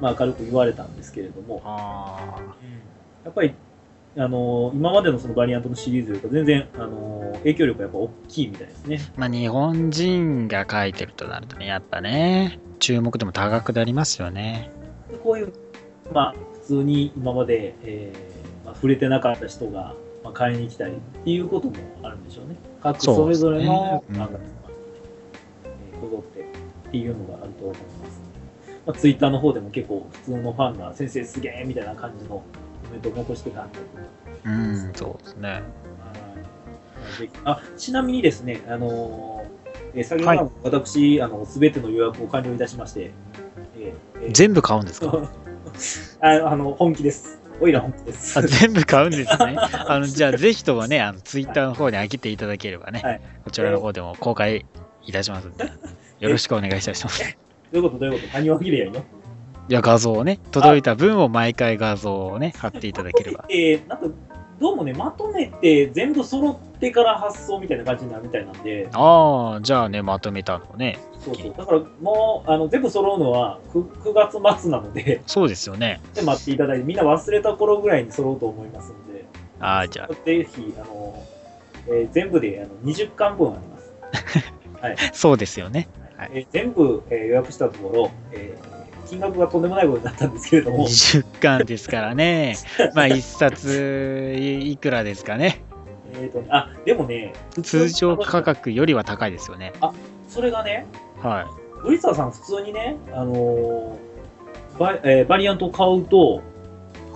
[0.00, 2.36] まあ、軽く言われたんですけれども、あ
[3.24, 3.54] やっぱり、
[4.16, 8.96] あの、今までのそのバリアントのシリーズよりか全然、あの、影響力がやっぱ大きいみたいですね。
[8.96, 14.70] ーまあ日本人が書いてるとなるとね、やっぱね、注目度も高くなりますよね。
[15.10, 15.52] でこういう、
[16.12, 22.56] まあ、普通に今まで、えーまあ、触れてなかった人が、まあ、買いに来たりっていうこともあるんでしょうね。
[22.82, 24.54] 各それぞれの漫画とか、えー
[26.04, 28.20] こぞってっていうのがあると思います、
[28.86, 32.42] まあ、ツイッターの方でも結構普通のファンが先生すげえみたいな感じのコ
[32.94, 33.78] メントを残してたんで、
[34.44, 35.62] うん、そうですね。
[37.44, 39.64] あちなみにですね、あのー
[39.96, 43.10] えー先ほど、はい私、あの、すべての予約を完了いたしまして、
[43.78, 45.28] えーえー全部買うんですか？
[46.20, 47.38] ああの、本気です。
[47.60, 48.36] おいら本気です。
[48.38, 49.56] あ全部買うんですね？
[49.86, 54.64] あのじゃあ、ぜひともね、あのツイッターの方に上げていただければね、はいこちらの方でも公開
[55.06, 55.70] いたしますので、
[56.20, 57.36] よろしくお願いいたします。
[57.72, 57.98] どういうこと？
[57.98, 58.34] どういうこと？
[58.34, 59.00] 何を切れやんよ。
[59.00, 59.04] い
[59.68, 63.44] や、画像をね、届いた分を毎回画像をね、貼っていただければ。
[63.50, 64.06] えー、なんか、
[64.60, 70.98] どうもね、まとめて全部揃ってから発送みたいな感じになるみたいなんで、ああ、じゃあね、まとめたのね。
[71.18, 71.54] そうそう。
[71.56, 76.00] だからもう、あの、全部揃うのは 9, 9月末なので、そうですよね。
[76.14, 79.24] で待っていただいて、みんな忘れた頃ぐらいに揃うと思いますので、
[79.58, 81.14] ああ、じゃぜひ、あの、
[81.88, 83.92] えー全部であの20巻分あります。
[84.80, 84.92] はい。
[84.92, 85.88] あ、そうですよね。
[86.16, 88.73] はいえー全部、えー予約したところ、えー
[89.08, 92.56] 金額がとんでもないことになったんですけれども、20巻ですからね。
[92.94, 95.62] まあ、1冊いいくらですかね。
[96.16, 99.72] えーとねあ、でもね、普通通常価格よりは高いですよね。
[100.28, 100.86] それがね、
[101.20, 101.46] は
[101.84, 104.14] ウリサーさん普通にね、あのー
[104.78, 106.42] バイえーバリアントを買うと、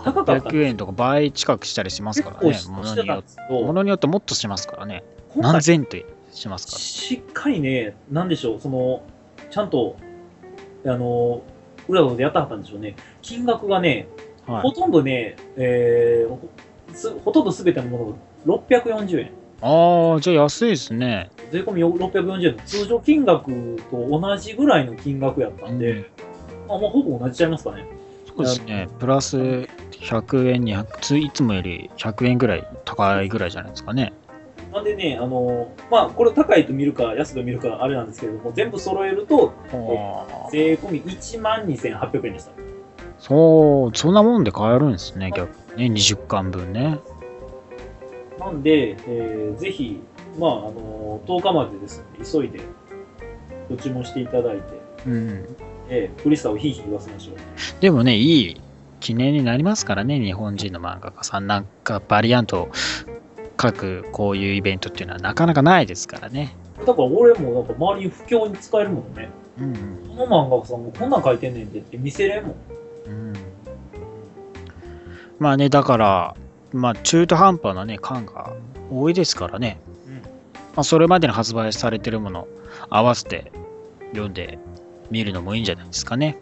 [0.00, 0.04] い。
[0.04, 3.52] 高かったんです800円とか倍近くしたりします結からねものによって。
[3.52, 5.02] ものによってもっとしますからね。
[5.36, 5.96] 何千と
[6.32, 9.02] しますかしっかりね、なんでしょう、その、
[9.50, 9.96] ちゃんと、
[10.86, 11.42] あの、
[11.88, 12.94] 裏のでやったはったんでしょうね。
[13.22, 14.08] 金額がね、
[14.46, 14.54] ら。
[14.54, 14.62] はい。
[14.62, 16.48] ほとんどね、えー
[17.24, 19.30] ほとんどすべてのものが640円。
[19.60, 21.30] ああ、じゃあ安いですね。
[21.50, 26.06] 税込み640円の通常金額と同じぐらいの金額やったんで、うん
[26.68, 27.86] まあ、もうほぼ同じちゃいますかね。
[28.26, 28.88] そうですね。
[28.98, 34.12] プラス100円、200、ついつもより100円ぐらい高いぐらいじゃないですかね。
[34.72, 39.52] なんでね、あの、まあ、これ高いと見るか安いと見るかあれなんですけれども、全部揃えると、
[40.52, 42.52] 税込み1万2800円でした。
[43.18, 45.96] そう、そんなもんで買えるんですね、逆にね。
[45.96, 46.98] 20巻分ね。
[48.38, 50.00] なんで、えーぜひ、
[50.38, 52.60] まあ、あの、10日までですので、急いで
[53.68, 54.62] ご注文していただいて、
[55.06, 55.56] うん。
[55.88, 57.36] えー、クリスタをひいひい言わせましょう。
[57.80, 58.60] でもね、いい
[59.00, 61.46] 記念になりますからね、日本人の漫画家さん。
[61.46, 62.68] なんかバリアント
[63.58, 66.56] を書くこういうイベントっていうのはなかなかないですからね。
[66.78, 69.28] だから俺もなんか周りに不況に使えるもんね。
[69.60, 69.74] うん
[70.16, 72.54] この漫画家さんもこんなん書いてんねんでって見せれんもん。
[73.06, 73.28] うん。
[73.28, 73.34] うん、
[75.38, 76.36] まあね、だから、
[76.72, 78.52] まあ中途半端なね、感が
[78.90, 79.80] 多いですからね。
[80.06, 80.20] うんま
[80.76, 82.46] あ、それまでに発売されてるもの
[82.88, 83.52] 合わせて
[84.10, 84.58] 読んで
[85.10, 86.38] みるのもいいんじゃないですかね。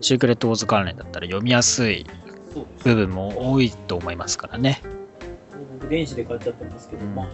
[0.00, 2.06] シークレットウォーズ関連だったら読みやすい。
[2.84, 4.80] 部分も多いと思いますからね。
[5.84, 7.28] 僕電子で買っちゃってますけど、うんまあ、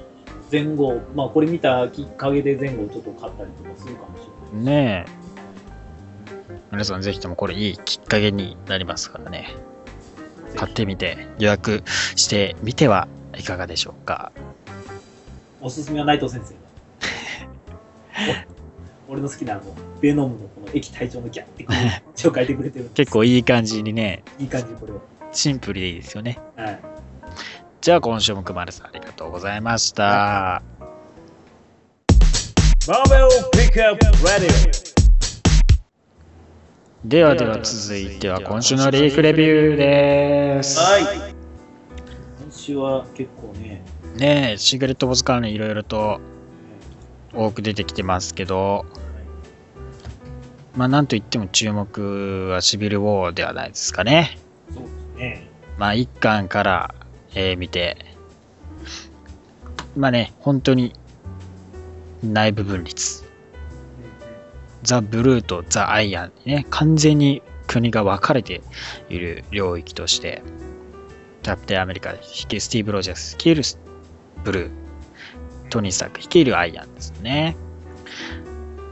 [0.50, 4.64] 前後、まあこれ見たきっかけで前後ちょっと買ったりとかするかもしれない。
[4.64, 5.10] ねえ。
[6.72, 9.54] 皆さんぜひともこれいいきっかけになりますからね。
[10.56, 11.84] 買ってみて予約
[12.16, 14.32] してみてはいかがでしょうか。
[15.60, 16.54] おすすめは内藤先生
[19.08, 19.62] お俺の好きなあの
[20.00, 21.76] ベノムのこの液体状のギャッてこう
[22.16, 25.00] 字を書いてくれてる結構いい感じにね、いい感じこれは。
[25.32, 26.38] シンプルでいいですよね。
[26.56, 26.80] はい。
[27.80, 30.62] じゃあ今週もくまるさんありがとうございました。
[37.02, 40.78] ではでは続いては今週のリーフレビューです。
[40.78, 41.04] はい。
[42.42, 43.82] 今週は結構ね、
[44.14, 46.20] ねえ、シークレットボス関連いろいろと
[47.32, 48.84] 多く出てきてますけど、
[50.76, 54.38] まあなんといっても注目はシビルウォーではないですかね。
[54.74, 55.48] そうですね。
[55.78, 56.94] まあ一巻から、
[57.34, 57.96] えー見て、
[59.96, 60.92] まあね、本当に
[62.22, 63.24] 内部分立。
[64.82, 68.62] ザ・ブルーとザ・アイアンね、完全に国が分かれて
[69.08, 70.42] いる領域として、
[71.42, 73.62] キャプテンアメリカ率いるスティーブ・ロジャース率いる
[74.44, 74.70] ブルー、
[75.70, 77.56] トニー・スターク率いるアイアンですね。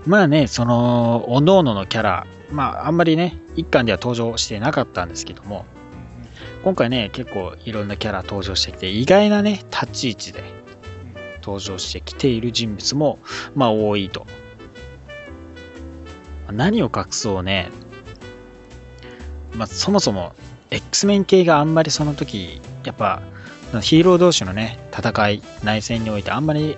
[0.06, 5.66] まあね、その、各々のキャラ、まああんまりね、一巻では登場してなかったんですけども、
[6.68, 10.44] 今回ね、結構いろんなキャラ登場してきて、意外なね、立ち位置で
[11.40, 13.18] 登場してきている人物も、
[13.54, 14.26] まあ多いと。
[16.52, 17.70] 何を隠そうね、
[19.54, 20.34] まあそもそも
[20.70, 23.22] X メン系があんまりその時、やっぱ
[23.80, 26.76] ヒーロー同士のね、戦い、内戦においてあんまり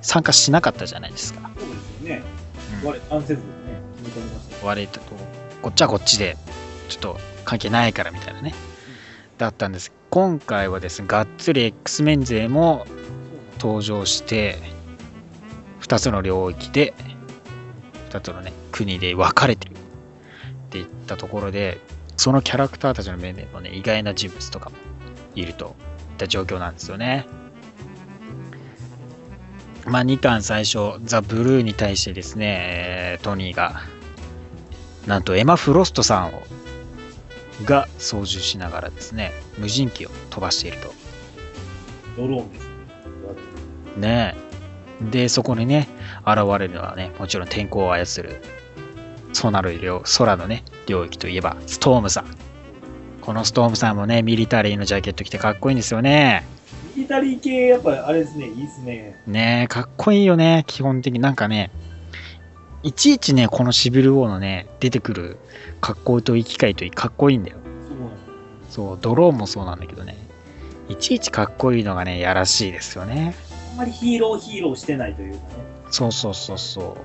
[0.00, 1.50] 参加しなかったじゃないですか。
[1.58, 2.22] そうですよね。
[2.82, 3.42] うん我、アンセズでね、
[4.02, 4.66] 決めました。
[4.66, 5.00] 割と
[5.60, 6.38] こっちはこっちで
[6.88, 8.54] ちょっと関係ないからみたいなね、
[9.38, 9.92] だったんです。
[10.10, 12.86] 今回はですねがっつり X メン勢も
[13.58, 14.58] 登場して
[15.80, 16.94] 2つの領域で
[18.10, 19.76] 2つのね国で分かれてるっ
[20.70, 21.80] ていったところで
[22.16, 24.76] そのキャラクターたちの面でもね意外な人物とかも
[25.34, 25.76] いると
[26.12, 27.26] いった状況なんですよね。
[29.84, 33.82] まあ2巻最初ザ・ブルーに対してですねトニーが
[35.06, 36.42] なんとエマ・フロストさんを
[37.64, 40.92] が操縦しながらですね無人機を飛ばしていると
[42.16, 42.72] ドローンですね。
[43.96, 44.46] ねえ
[45.10, 45.88] でそこにね
[46.26, 48.40] 現れるのはねもちろん天候を操る
[49.32, 52.46] そうなる領空のね領域といえばストームさん
[53.26, 56.44] このストームさんもね、ミリタリーのジャケット着てかっこいいんですよね。
[56.94, 59.20] ミリタリー系、やっぱあれですね、いいですね。
[59.26, 61.18] ねえ、かっこいいよね、基本的に。
[61.18, 61.72] なんかね、
[62.86, 65.38] いちいちね、このシビルウォーのね、出てくる
[65.80, 67.56] 格好と生きがいといいかっこいいんだよ。
[68.70, 70.16] そうドローンもそうなんだけどね、
[70.88, 73.34] いちいちかっこいいのがね、やらしいですよね。
[73.72, 75.42] あんまりヒーローヒーローしてないというかね。
[75.90, 76.96] そうそうそうそ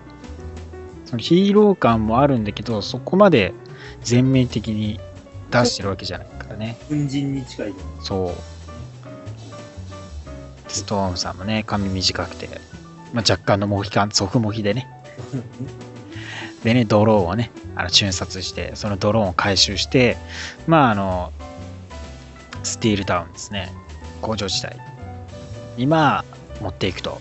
[1.06, 1.10] う。
[1.10, 3.52] そのヒーロー感もあるんだけど、そこまで
[4.02, 5.00] 全面的に
[5.50, 6.78] 出してるわけじゃないからね。
[6.90, 8.34] 軍人に近いそう。
[10.68, 12.48] ストームさんもね、髪短くて、
[13.14, 15.01] まあ、若干のモヒカン、側モヒでね。
[16.64, 20.18] でね、ドローンをね、あの瞬殺して、そのドローンを回収して、
[20.68, 21.32] まあ、あの、
[22.64, 23.72] スティールタウンですね、
[24.22, 24.76] 工場地帯
[25.78, 26.26] に、まあ、
[26.62, 27.20] 持っていくと。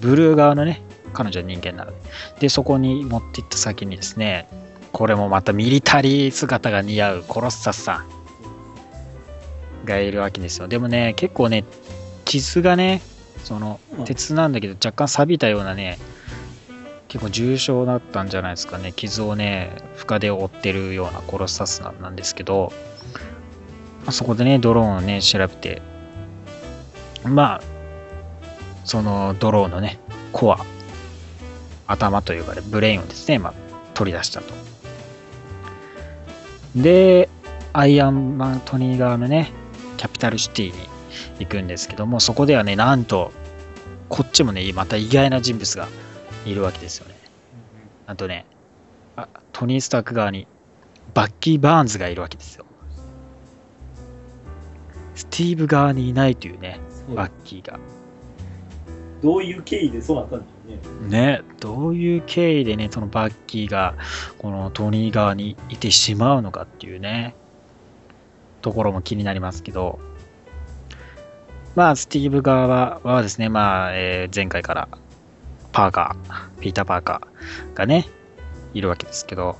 [0.00, 0.82] ブルー側のね、
[1.12, 1.96] 彼女は人間なので。
[2.40, 4.48] で、そこに持っていった先にですね、
[4.92, 8.04] これもまたミリタリー姿が似合うコロッサスさ
[9.82, 10.68] んがいるわけですよ。
[10.68, 11.64] でもね、結構ね、
[12.24, 13.02] 傷がね、
[13.42, 15.98] そのうん鉄なんだけど若干錆びたようなね、
[17.14, 18.92] 結構重傷だったんじゃないですかね。
[18.92, 22.72] 傷をね、深手を負ってるようなコロッサスなんなんですけど、
[24.00, 25.80] まあそこでね、ドローンをね、調べて、
[27.24, 27.62] まあ、
[28.84, 30.00] そのドローンのね、
[30.32, 30.58] コア、
[31.86, 33.54] 頭と呼ばれるブレインをですね、まあ、
[33.94, 34.52] 取り出したと。
[36.74, 37.28] で、
[37.72, 39.52] アイアンマントニー側のね、
[39.98, 40.88] キャピタルシティに
[41.38, 43.30] 行くんですけども、そこではね、なんと、
[44.08, 45.86] こっちもね、また意外な人物が
[46.44, 47.14] いるわけですよね。
[48.06, 48.46] なんとね、
[49.16, 50.46] あ、トニー・スターク側に
[51.14, 52.66] バッキー・バーンズがいるわけですよ。
[55.14, 57.78] スティーブ側にいないというね、うんバッキーが。
[59.22, 61.38] どういう経緯でそうなったんでしょうね。
[61.38, 63.94] ね、どういう経緯でね、そのバッキーが
[64.38, 67.34] このトニー側にいてしまうのかっていうね、
[68.60, 69.98] ところも気になりますけど、
[71.74, 74.88] まあ、スティーブ側ははですね、まあ、えー前回から
[75.74, 78.08] パーカー、ピーター・パーカーがね、
[78.74, 79.56] いるわけですけど、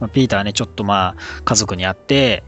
[0.00, 2.42] ま、ピーターはね、ちょっとまあ、家族に会って、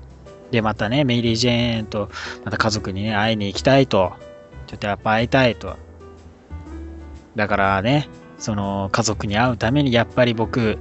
[0.51, 2.09] で、またね、メイリー・ジェーンと、
[2.47, 4.15] また家族にね、会いに行きたいと、
[4.67, 5.77] ちょっとやっぱ会いたいと。
[7.37, 10.79] だからね、その家族に会うためにやっぱり僕、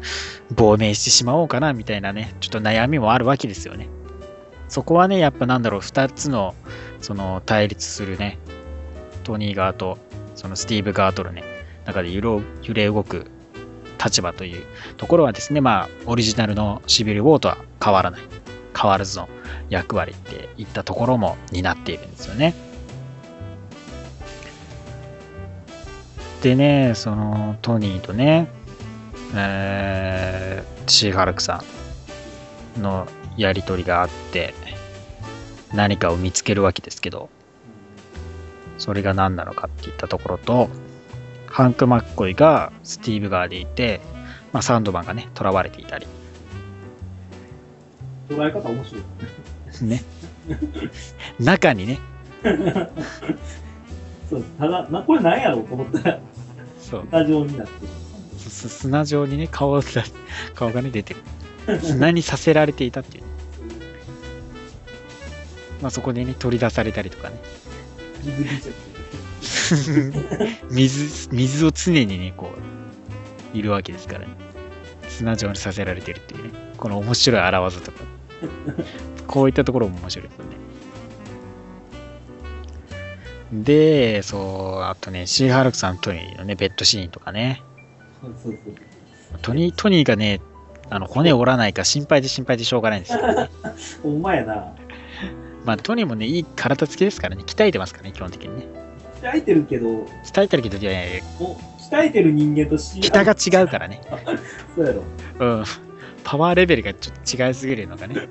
[0.55, 3.89] 亡命してしまおうかな、みたいなね、ちょっと悩みもあるわけですよね。
[4.69, 6.55] そこはね、やっぱなんだろう、二つの、
[7.01, 8.39] その対立するね、
[9.25, 9.97] トニー側と、
[10.35, 11.52] そのスティーブ側とのね、
[11.85, 12.43] 中で揺
[12.73, 13.27] れ動く
[14.03, 14.65] 立場という
[14.97, 18.21] ところはですね、まあ、オリジナルのシビル・ウォーとは変わらない、
[18.79, 19.29] 変わらずの
[19.69, 22.53] 役割っていったところも担っているんですよね。
[26.41, 28.49] でね、そのトニーとね、
[29.35, 31.63] えーシーハルクさ
[32.77, 34.53] んのやりとりがあって、
[35.73, 37.29] 何かを見つけるわけですけど、
[38.77, 40.69] それが何なのかっていったところと、
[41.53, 44.01] ハンク・マッコイがスティーブ側でいて、
[44.53, 46.07] まあ、サンドマンがね、囚われていたり、
[48.27, 49.03] 捉え方面白い。
[49.85, 50.03] ね。
[51.39, 51.99] 中にね、
[54.31, 56.19] そうただ、なこれ何やろうと思ったら、
[56.81, 57.71] そうスタジオになって
[58.39, 59.81] 砂状にね、顔が
[60.55, 61.13] 顔がね、出て
[61.67, 61.79] る。
[61.81, 63.23] 砂にさせられていたっていう。
[65.83, 67.35] まあ、そこでね、取り出されたりとかね。
[68.23, 68.92] 水出ちゃって
[70.71, 72.51] 水、水を常にね、こ
[73.53, 74.27] う、いるわけですからね。
[75.09, 76.51] 砂状にさせられてるっていうね。
[76.77, 77.99] この面白い荒技とか。
[79.27, 80.63] こういったところも面白いですよね。
[83.63, 87.61] で、そう、あとね、シーハルクさんとトニーのね、ベッドシーンとかね。
[89.41, 90.41] トニー、トニーがね、
[90.89, 93.49] あの、骨折らないか心配で心配でしょうがないんですよ、ね。
[94.01, 94.73] ほんまやな。
[95.65, 98.82] まあ、トニーもね、いい体つきですからね、鍛えてますからね、基本的にね。
[99.23, 104.01] 鍛えてるけど、鍛えてるけど、いやいやお鍛えてる人間とし桁が違うからね。
[104.75, 105.03] そうやろ。
[105.39, 105.63] うん。
[106.23, 108.27] パワーレベルがちょっと違いすぎるのがね。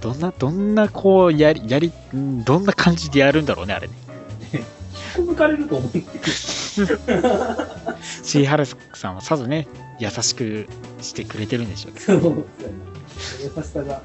[0.00, 3.94] どんな、どんな、こう、やり、やり、うんどんな感じでやるんだろうね、あれね。
[4.52, 4.64] 引っ
[5.26, 5.90] こ抜かれると思う。
[8.22, 9.66] シーハルクさんはさぞね、
[9.98, 10.66] 優しく
[11.00, 12.44] してくれてるんでしょうけ そうそう
[13.56, 14.02] 優しさが。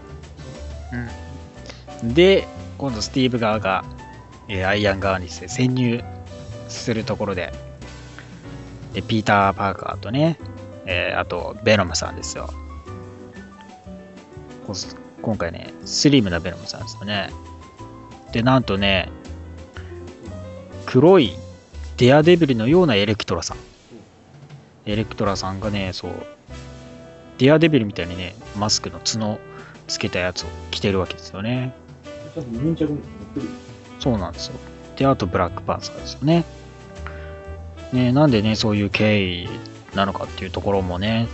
[2.03, 2.13] ど。
[2.13, 3.83] で、今度スティーブ側が、
[4.49, 6.03] えーアイアン側にですね、潜入
[6.67, 7.53] するところで、
[8.93, 10.37] で、ピーター・パーカーとね、
[10.85, 12.49] えーあと、ベノムさんですよ。
[15.21, 17.29] 今回ね、スリムなベノムさんですよね。
[18.31, 19.09] で、なんとね、
[20.85, 21.33] 黒い
[21.97, 23.57] デアデビルのようなエレクトラさん。
[24.85, 26.11] エレクトラさんがね、そう、
[27.37, 29.39] デアデビルみたいにね、マスクの角
[29.87, 31.73] つけたやつを着てるわけですよね。
[33.99, 34.53] そうなんですよ。
[34.95, 36.45] で、あとブラックパンサーですよね。
[37.93, 39.49] ね、なんでね、そういう経緯
[39.95, 41.27] なのかっていうところもね、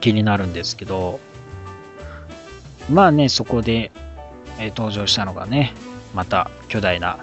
[0.00, 1.20] 気になるんですけど、
[2.90, 3.90] まあね、そこで、
[4.58, 5.74] えー登場したのがね、
[6.14, 7.18] また巨大な、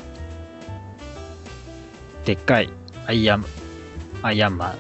[2.26, 2.70] でっかい
[3.08, 3.46] アイアン、
[4.22, 4.76] アイアンマン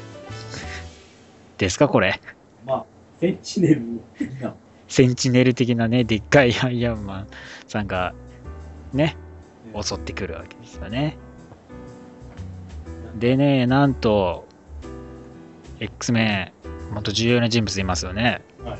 [1.57, 2.19] ですか、これ？
[2.65, 2.85] まあ、
[3.19, 3.81] センチネル
[4.17, 4.53] 的な。
[4.87, 7.27] センチネル的なね、でっかいアイアンマン
[7.67, 8.13] さんが、
[8.93, 9.17] ね、
[9.81, 11.17] 襲ってくるわけですよね。
[13.15, 14.47] でね、なんと、
[15.79, 16.53] X メ
[16.91, 18.41] ン、もっと重要な人物いますよね。
[18.63, 18.79] はい。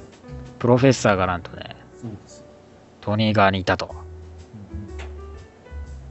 [0.60, 1.76] プロフェッサーがなんとね。
[3.02, 3.94] トニー側にいたと。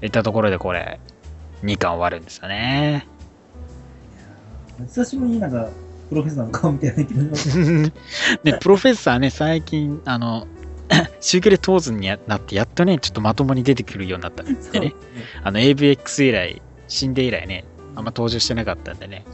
[0.03, 1.00] いったところでこれ、
[1.62, 3.07] 2巻終わるんですよね。
[4.86, 5.68] 久しぶりになんか、
[6.09, 7.59] プロフェッサーの顔みたいな気がします。
[8.44, 10.46] ね、プロフェッサーね、最近、あの、
[11.20, 14.95] シューケレトーズになって、やっとね、ちょっとまともに出てくるようになったんでね。
[15.43, 17.64] あの、AVX 以来、死んで以来ね、
[17.95, 19.24] あんま登場してなかったんでね。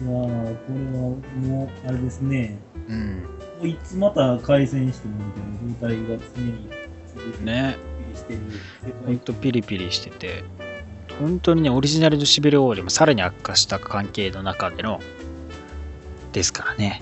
[0.00, 2.58] いやー、これはもう、あれですね。
[2.88, 3.22] うん。
[3.58, 5.14] もういつまた回戦しても
[5.62, 6.68] みたいな状態が常に
[7.14, 7.76] 続いてね。
[9.06, 10.44] ほんとピリピリしてて、
[11.20, 15.00] 本当にね、オリジナルのシビル王よりもさらに悪化した関係の中での、
[16.32, 17.00] ですからね。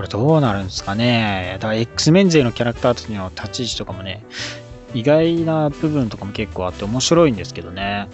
[0.00, 1.58] これどうなるんですかね。
[1.60, 4.24] だから X メン勢のキャラクターたちの立ち位置とかもね、
[4.94, 8.08] 意外な部分とかも結構あって面白いんですけどね。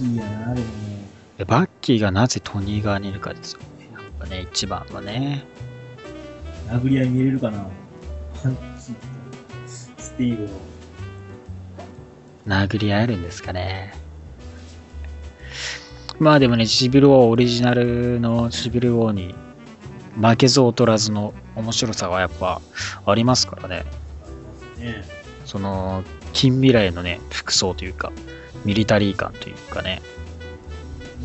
[0.00, 0.70] いいやな、でもね。
[1.38, 3.88] でバッキーがなぜトニー側にいるかですよね。
[3.92, 5.44] やっぱね、一番はね。
[6.68, 7.70] 殴り合い見れるかなと
[9.66, 10.44] スティーブ
[12.46, 12.60] の。
[12.62, 13.99] 殴り合えるんですかね。
[16.20, 19.34] まあでもね、シビル王、オリジナルのシビル王に
[20.20, 22.60] 負けず劣らずの面白さがやっぱ
[23.06, 23.84] ありますからね。
[24.78, 25.02] ね
[25.46, 26.04] その、
[26.34, 28.12] 近未来のね、服装というか、
[28.66, 30.02] ミリタリー感というかね。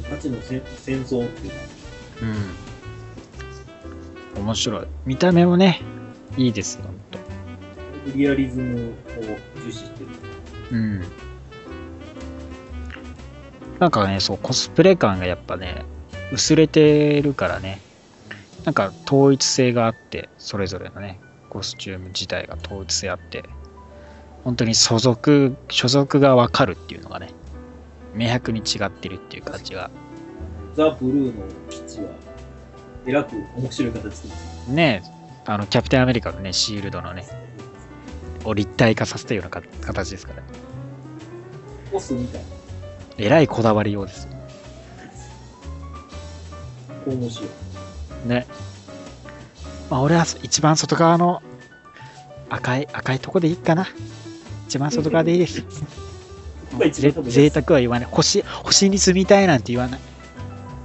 [0.09, 1.57] ガチの戦戦争っていうか、
[4.37, 4.43] うん。
[4.43, 4.87] 面白い。
[5.05, 5.81] 見た目もね、
[6.37, 7.19] いいですよ、ほんと。
[8.15, 8.93] リアリズムを
[9.61, 10.07] 重視してる。
[10.71, 11.03] うん。
[13.79, 15.85] なんかね、そう、コスプレ感がやっぱね、
[16.31, 17.79] 薄れてるからね、
[18.63, 21.19] なんか統一性があって、それぞれのね、
[21.49, 23.43] コスチューム自体が統一性あって、
[24.43, 27.29] 本当に所属、所属がわかるっていうのがね、
[28.13, 29.91] 明白に違ってるっていう感じが、
[30.73, 32.09] ザ・ブルーの基地は、
[33.05, 34.67] えらく面白い形です。
[34.71, 35.03] ね、
[35.45, 37.25] あの、キャプテンアメリカのね、シールドのね、
[38.45, 40.43] を立体化させたようなか形ですから、
[41.91, 42.54] ボスみたいな。
[43.17, 44.35] えらいこだわりようですよ
[47.07, 47.49] 面白い。
[48.27, 48.47] ね。
[49.89, 51.43] まあ、俺は一番外側の
[52.49, 53.87] 赤い、赤いとこでいいかな。
[54.67, 55.63] 一番外側でいいです。
[57.23, 58.07] 贅沢は言わない。
[58.09, 59.99] 星、星に住みたいなんて言わない。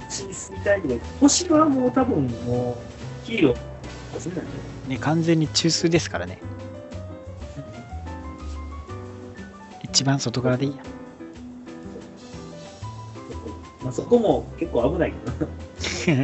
[0.07, 2.77] 星に住みたいけど、星はもう多分も
[3.25, 3.57] う、ヒーロー。
[4.87, 6.39] ね、完全に中枢ですからね。
[9.83, 10.83] 一番外側でいいや。
[13.83, 15.47] まあ、そこも結構危ないけど、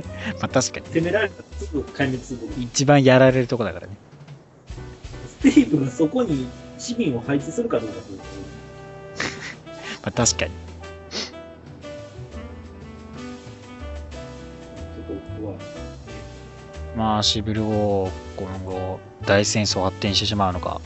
[0.39, 0.85] まあ確かに。
[0.87, 2.39] 攻められたらすぐ壊滅する。
[2.59, 3.97] 一番やられるとこだからね。
[5.27, 6.47] スティーブがそこに
[6.77, 8.23] 市民を配置するかどうかというと
[10.03, 10.51] まあ確かに。
[10.51, 15.57] ちょっと怖い。
[16.95, 20.79] まあシビルを今後大戦争発展してしまうのか。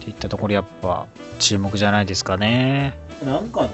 [0.00, 1.08] っていったところやっぱ
[1.40, 2.96] 注目じゃないですかね。
[3.24, 3.68] なんでしたっ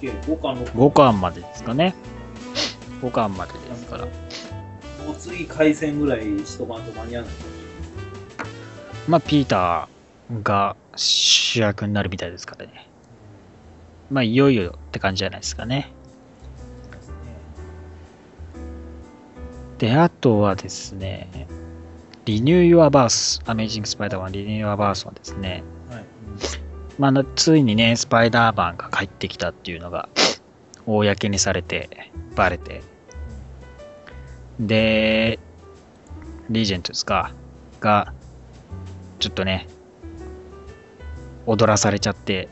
[0.00, 1.94] け ?5 巻の5巻までですかね。
[3.00, 4.04] 5巻までですから。
[4.04, 4.10] も
[5.12, 7.34] う次回戦ぐらいしとかんと間に合わない。
[9.08, 12.88] まあ、ピーターが主役になるみたいですからね。
[14.10, 15.92] まあ、いよいよって感じじゃないですかね。
[19.78, 21.28] で、あとはですね、
[22.24, 26.04] リニュー・ユア・バース、アメイジング・スパイダーマン、リニュー・ユア・バースはですね、はい。
[26.98, 30.08] まあ、ついにね、スパイダーマンが帰ってきたっていうのが、
[30.86, 32.82] 公にされて、バレて、
[34.58, 35.38] で、
[36.48, 37.32] リージェントですか、
[37.80, 38.14] が、
[39.18, 39.68] ちょっとね、
[41.44, 42.48] 踊らされちゃって、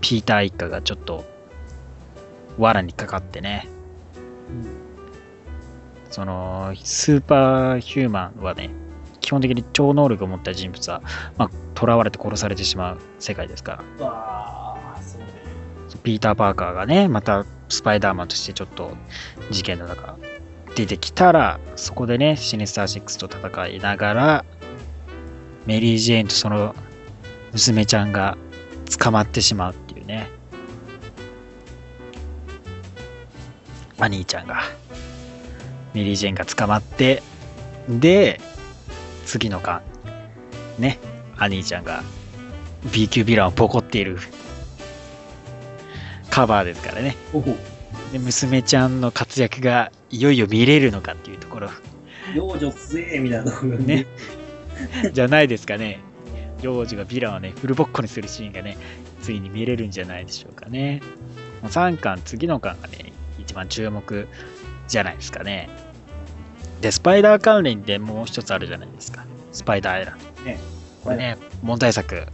[0.00, 1.24] ピーター一家がちょっと、
[2.58, 3.68] 藁にかかってね、
[6.10, 8.70] その、スーパーヒューマンはね、
[9.20, 11.02] 基本的に超能力を持った人物は、
[11.36, 14.06] まあ、囚われて殺されてしまう世界ですから。
[14.06, 15.26] ああ、そうね。
[16.02, 18.96] ピーター・パーカーがね、またスパイダーマンとしてちょっと
[19.50, 20.16] 事件の中
[20.74, 24.44] 出てきたら、そこでね、シネスター6と戦いながら、
[25.66, 26.74] メリー・ジェーンとその
[27.52, 28.36] 娘ちゃんが
[28.98, 30.30] 捕まってしまうっていうね。
[33.98, 34.62] アニーちゃんが、
[35.94, 37.22] メリー・ジェーンが捕まって、
[37.88, 38.40] で、
[39.24, 39.82] 次の巻、
[40.78, 40.98] ね、
[41.36, 42.02] アニーちゃんが
[42.92, 44.18] B 級ヴィランをボコっている
[46.30, 47.16] カバーですからね。
[48.12, 51.70] で娘ちゃんの活躍がいよいよ見れるのかっていうところ
[52.34, 54.06] 幼女つえみたいなところがね。
[55.12, 56.00] じゃないですかね。
[56.62, 58.76] 幼女がヴィランをね、フルボッコにするシーンがね、
[59.20, 61.02] ついに見れるんじゃないでしょうかね。
[61.64, 64.28] 3巻、次の巻がね、一番注目
[64.88, 65.68] じゃないですかね。
[66.80, 69.24] で、スパイダー関連でもう一つあるじゃないですか。
[69.52, 70.42] スパイダーアイランド。
[70.42, 70.58] ね。
[71.04, 72.26] これね、問題作。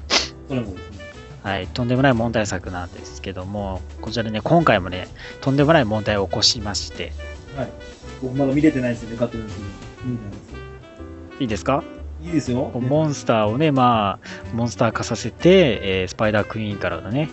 [0.49, 0.99] それもですね。
[1.43, 5.09] はい、とんでもない問題作なんですけども、こちらでね、今回もね、
[5.41, 7.13] とんでもない問題を起こしまして、
[7.57, 7.69] はい。
[8.23, 9.65] 僕まだ見れてないですよね、勝手な時に。
[10.05, 10.59] 見れてないですよ。
[11.41, 11.83] いいですか？
[12.23, 12.71] いいですよ。
[12.75, 17.31] モンスターをね、まあ、モンスター化させて、えースパイダークイーンからのね、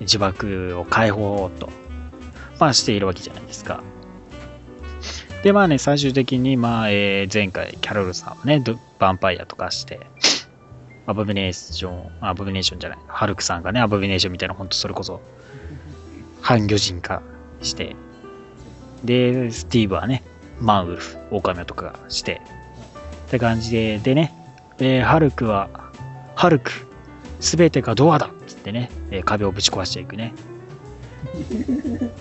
[0.00, 1.68] 呪縛を解放と、
[2.60, 3.82] まあ、しているわけじゃないですか。
[5.42, 9.98] で、まあね、最終的に、まあ、えー前回、キャロルさんをね、ドヴァンパイアとかして、
[11.06, 15.20] アボミネーション、アボミネーションじゃない、ハルクさんがね、アボミネーションみたいな、ほんとそれこそ、
[16.40, 17.22] 半魚人化
[17.60, 17.96] して、
[19.04, 20.22] で、スティーブはね、
[20.60, 22.40] マンウルフ、オオカミとかして、
[23.26, 24.32] って感じで、でね、
[24.78, 25.68] で、ハルクは、
[26.36, 26.70] ハルク、
[27.40, 28.90] すべてがドアだっつってね、
[29.24, 30.34] 壁をぶち壊していくね。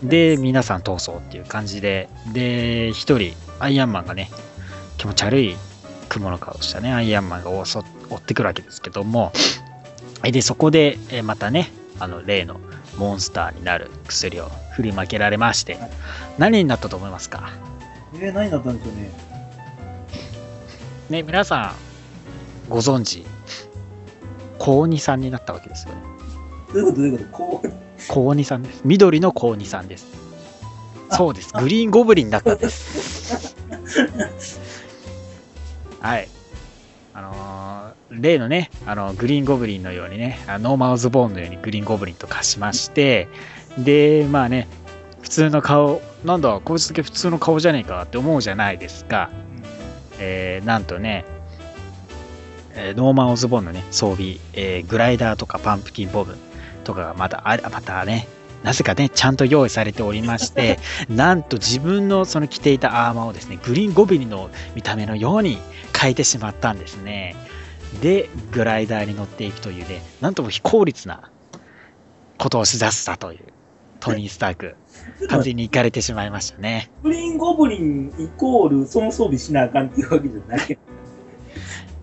[0.03, 4.31] で、皆さん逃走っていう感じで、で、一人、アイアンマンがね、
[4.97, 5.55] 気持ち悪い
[6.09, 9.31] 雲の顔したね、アイアンマンが襲って追ってくるわけですけども、
[10.23, 12.59] えで、そこで、えーまたね、あの、例の
[12.97, 15.77] モンスターになる薬を振りまけられまして、
[16.37, 17.51] 何になったと思いますか？
[18.15, 19.09] えー、何だったんでしょうね。
[21.09, 21.73] ね、皆さ
[22.67, 23.25] ん、ご存知、
[24.59, 26.01] 高2さんになったわけですよね。
[26.73, 26.97] どういうこと？
[26.97, 27.69] どういうこと？
[28.07, 28.81] 高2さんです。
[28.85, 30.05] 緑の高2さんです。
[31.11, 31.51] そうです。
[31.53, 33.55] グリーンゴブリンになったんです。
[35.99, 36.27] はい。
[38.11, 43.27] あのー例のね、あの、グリーンゴブリンのようにね、あノーマン・オズボーンのようにグリーンゴブリンと化しまして、
[43.77, 44.67] で、まあね、
[45.21, 49.29] 普通の顔、なんだ、こいつだけ普通の顔じゃねえかって思うじゃないですか。
[50.19, 51.25] えーなんとね、
[52.75, 56.37] えーノーマン・オズボーンのね、装備、えーグライダーとかパンプキンボム
[56.83, 58.27] とかがまたあれ、またね、
[58.63, 65.59] なぜかね、ちゃんと用意されておりまして、 なんと自分のその着ていたアーマーをですね、グリーンゴブリンの見た目のように
[65.97, 67.35] 変えてしまったんですね。
[67.99, 71.29] で、グライダーに乗っていくというね、なんとも非効率な
[72.37, 73.39] ことをしだしたという、
[73.99, 74.75] トニー・スターク、
[75.29, 76.89] 完全に行かれてしまいましたね。
[77.03, 80.77] グリーンゴブリンイコールその装備しなあかんっていうわけじゃない。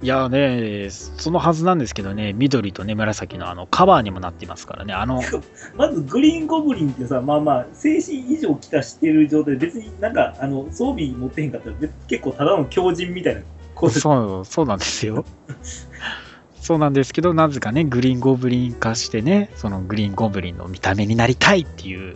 [0.01, 5.21] いやね、そのはずなんですけどね、緑とね、紫のあのカバーにもなっていますからね、あの、
[5.77, 13.41] まずグリーンゴブリンってさ、まあまあ、精神異常きたしてる状態で、別になんか、あの、装備持ってへんかったら、別結構ただの強人みたいな
[13.89, 15.25] そう、そうなんですよ。
[16.61, 22.15] そうなんですけど、なぜかね、グリーンゴブリン化してね、そのグリーンゴブリンの見た目になりたいっていう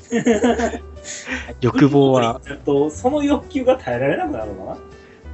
[1.62, 4.76] 欲望は、と、その欲求が耐えられなくなるのかな？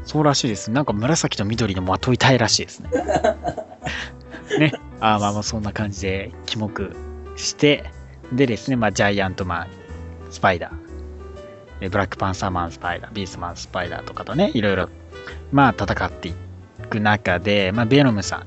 [0.05, 0.71] そうらしいです。
[0.71, 2.91] なんか紫と緑のまといたいらしいですね。
[4.59, 4.73] ね。
[5.01, 6.95] あーまあまあそんな感じで、キモく
[7.37, 7.85] して、
[8.33, 9.67] でですね、まあジャイアントマン、
[10.31, 10.73] スパイダー、
[11.81, 14.89] えブラックパンサーマンスパイダー、ビーストマンスパイダーとかとね、いろいろ、
[15.53, 16.35] まあ戦ってい
[16.91, 18.47] く中で、まあベノムさん、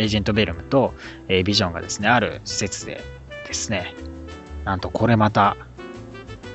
[0.00, 0.94] エージェントベルムと、
[1.28, 3.02] えービジョンがですね、ある施設で
[3.46, 3.94] ですね、
[4.64, 5.56] なんとこれまた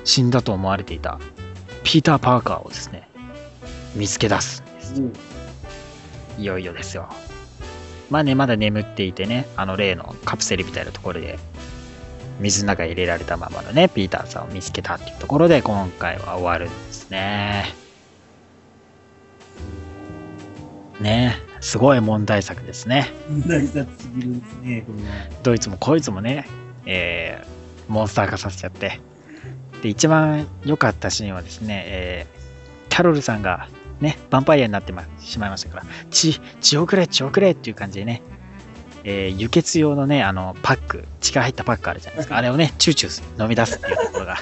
[0.04, 1.18] 死んだと思われていた
[1.82, 3.08] ピーター・パーカーをですね、
[3.94, 5.02] 見つけ出すんです。
[6.38, 7.08] いよいよですよ。
[8.10, 11.38] まあね、まだ眠っていてね、あの例のカプセルみたいなところで、
[12.40, 17.85] 水の中に入れられたままのね、ピーターさんを見つけたっていうところで、今回は終わるんですね。
[21.00, 23.12] ねすごい問題作ですね。
[23.46, 25.42] 大殺すぎるんですね、これは。
[25.42, 26.46] どいつもこいつもね、
[26.86, 27.56] えー
[27.88, 29.00] モンスター化させちゃって。
[29.82, 32.36] で、一番良かったシーンはですね、えー
[32.88, 33.68] キャロルさんが
[34.00, 38.22] ね、ヴァンパイアになってましまいましたから、血、血をくれ、血をくれっていう感じでね、
[39.04, 42.36] えー輸血用のね、あの、パック、血が入ったパックあるじゃないですか。
[42.36, 44.36] あれをね、チューチュー飲み出すっていうところが、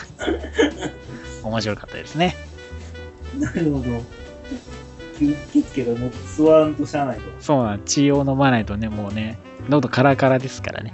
[1.42, 2.36] 面白かったですね。
[3.38, 4.23] なるほど。
[5.18, 7.22] 吸気つけがもう吸わんとしゃあないと。
[7.40, 9.38] そうなん、血を飲まないとね、もうね、
[9.68, 10.92] 喉カラカラですからね。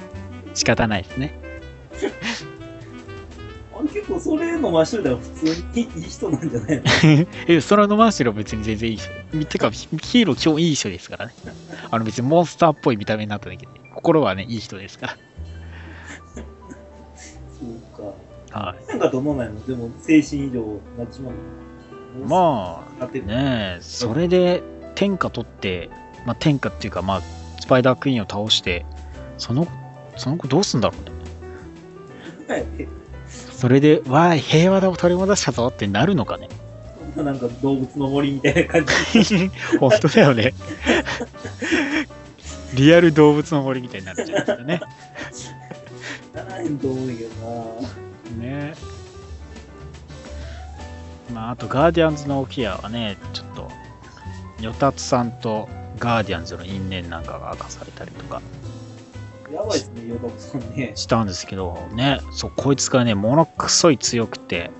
[0.55, 1.39] 仕方ないですね。
[3.95, 6.83] 結構それ飲ましといたら普通にいい人なんじゃないの？
[7.49, 9.11] え、それのマーシロ別に全然いい人。
[9.47, 11.35] てか、ヒヒーロー今日いい人ですからね。
[11.91, 15.17] あの別にモンスターっぽい見た目になっただけで、心はね、いい人ですか
[16.37, 16.43] そ
[17.65, 18.13] うか。
[18.53, 18.61] ら。
[18.61, 19.67] はなんかどうないの？
[19.67, 21.35] でも精神異常になっちまうい。
[21.37, 21.41] の
[22.27, 24.63] まあ、ねえ、それで
[24.95, 25.91] 天下取って、
[26.27, 27.23] まあ天下っていうか、まあ、
[27.61, 28.85] スパイダークイーンを倒して、
[29.39, 29.67] その、
[30.17, 30.95] その子どうすんだろ
[32.49, 32.55] うね。
[32.55, 32.65] は い
[33.31, 36.49] それで、わあ、平和だを取り戻したぞってなるのかね。
[37.17, 38.87] ななんか動物の森みたいな感
[39.23, 39.51] じ。
[39.79, 40.55] 本当だよね。
[42.75, 44.81] リアル動物の森みたいになるんじゃないですかね。
[46.35, 47.31] ならへんと思うんだけど
[48.41, 48.49] な。
[48.49, 48.75] ね
[51.33, 53.71] まあ、あと、ガーディアンズのオキアはね、ちょっと、
[54.61, 55.69] ヨタツさんと
[55.99, 58.43] ガーディアンズの因縁なんかが明かされたりとか
[59.53, 60.93] やばいですね、ヨタクさんね。
[60.95, 64.71] したんですけど、ね、そう、こいつがね、ものくそい強くて、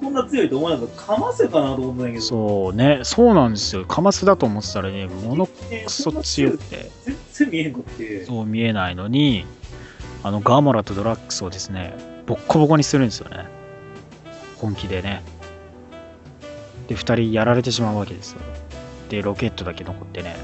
[0.00, 1.02] こんな強いと思わなかった。
[1.02, 2.20] かませかなと思ったんだけど。
[2.22, 3.84] そうね、そうなんですよ。
[3.86, 8.24] カマスだと思ってたらね、ものねくそ強くて、全然見えへんかって。
[8.24, 9.44] そう見えないのに、
[10.22, 11.94] あのガモラとドラッグスをですね、
[12.26, 13.46] ボッコボコにするんですよね。
[14.58, 15.22] 本気でね。
[16.88, 18.40] で、二人やられてしまうわけですよ。
[19.08, 20.36] で、ロケットだけ残ってね。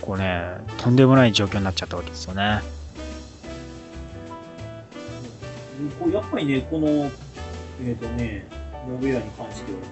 [0.00, 2.60] こうね、とんでもない状況になっちゃったわけですよね。
[6.12, 7.10] やっぱりね、この、
[7.84, 8.46] えっ、とね、
[8.88, 9.86] ノベアに関してはね、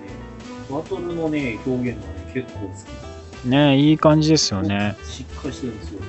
[0.70, 2.74] バトルのね、表現がね、結構好
[3.44, 3.48] き。
[3.48, 4.96] ねいい感じですよね。
[5.04, 6.00] しっかりしてるんですよ。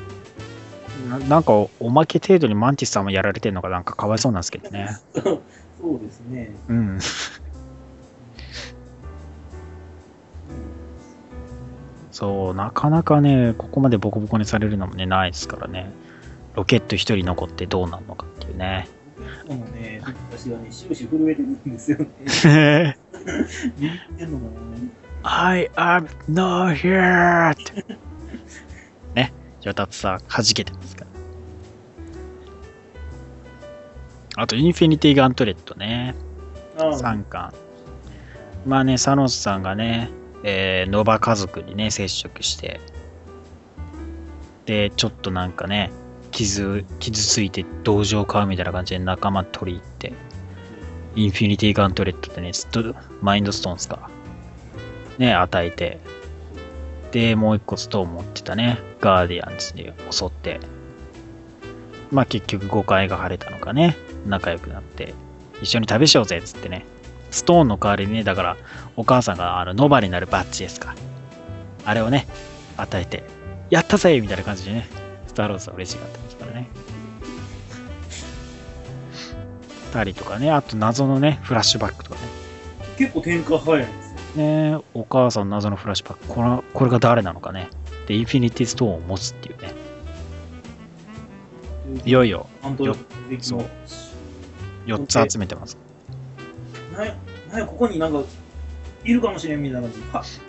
[1.09, 4.97] ななんかお、おまけ程度にマンティスさんもやられてるのがなんかかわいそうなんですけどね。
[5.13, 6.51] そうですね。
[6.67, 6.99] うん。
[12.21, 15.91] そう、なかなかね、ここまでボコボコにされるのもね、ないですからね。
[16.53, 18.87] ロケット一人残ってどうなるのかっていうね。
[19.47, 22.05] でもね、私はね、終始震えてるんですよね。
[23.79, 24.45] ビビってんのか
[25.23, 27.53] な I am not here!
[27.53, 27.97] って。
[29.15, 31.05] ね、ジョタツさん、弾けてますか
[34.35, 34.43] ら。
[34.43, 36.13] あと、インフィニティガントレットね。
[36.77, 37.51] ああ3巻。
[38.67, 40.11] まあね、サノスさんがね、
[40.43, 42.79] えーノバ家族にね、接触して、
[44.65, 45.91] で、ちょっとなんかね、
[46.31, 50.13] 傷、傷ついて同情買うみたいな感じで仲間取り入って、
[51.15, 54.09] インフィニティガントレットでね、ストマインドストーンっすか、
[55.17, 55.99] ね、与えて、
[57.11, 60.59] で、もう一個ストーン持ってたね、ガーディアンズに襲って、
[62.11, 65.13] まあ結局誤解が晴れたのかね、仲良くなって、
[65.61, 66.85] 一緒に旅しようぜっつってね、
[67.31, 68.57] ストーンの代わりにね、だから、
[68.95, 70.95] お母さんがあのノバになるバッジですか。
[71.85, 72.27] あれをね、
[72.77, 73.23] 与えて、
[73.69, 74.87] やったぜみたいな感じでね、
[75.27, 76.67] スターローズは嬉しかったですからね。
[79.91, 82.21] たりとかね、あと謎のね、フラッシュバックとかね。
[82.97, 84.43] 結構展開早いんですよ。
[84.43, 87.69] ねお母さんの謎のフラッシュバック、これこれが誰なのかね。
[88.07, 89.73] で、インフィニティストーンを持つっていうね。
[92.05, 92.47] いよいよ
[93.41, 93.65] そう
[94.85, 95.77] 4つ集めてます。
[97.51, 98.23] なんここになんか、
[99.03, 100.39] いるかもしれんみたいな感じで、パッ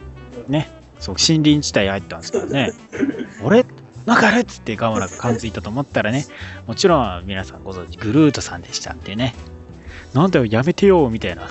[0.99, 2.73] そう、森林地帯入ったんですけどね。
[3.43, 3.65] 俺
[4.07, 6.27] なんかあれっつってガモラが感づいたと思ったらね、
[6.67, 9.35] もちろん皆さんご存知、グルートさんでしたってね。
[10.15, 11.49] なんだよ、やめてよ、みたいな。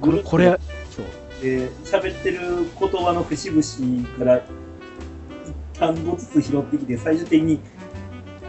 [0.00, 0.58] これ、これ、
[0.90, 1.42] そう。
[1.42, 2.40] で、喋ってる
[2.78, 4.42] 言葉の節々から、一
[5.78, 7.60] 単語ずつ拾ってきて、最終的に、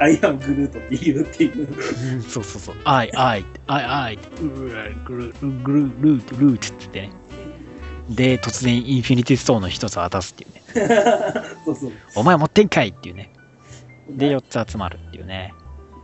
[0.02, 2.16] アイアムグルートって言うっていう。
[2.16, 2.76] うんそうそうそう。
[2.86, 5.34] アイ、アイ、アイ、アイ、グル、グル、
[5.64, 7.14] グル、ルート、ルートって言ってね。
[8.10, 10.62] で、突然インフィニティストーンの一つ渡すっていうね。
[11.66, 11.92] そうそう。
[12.16, 13.32] お前持ってんかいっていうね。
[14.10, 15.54] で、4つ集まるっていうね。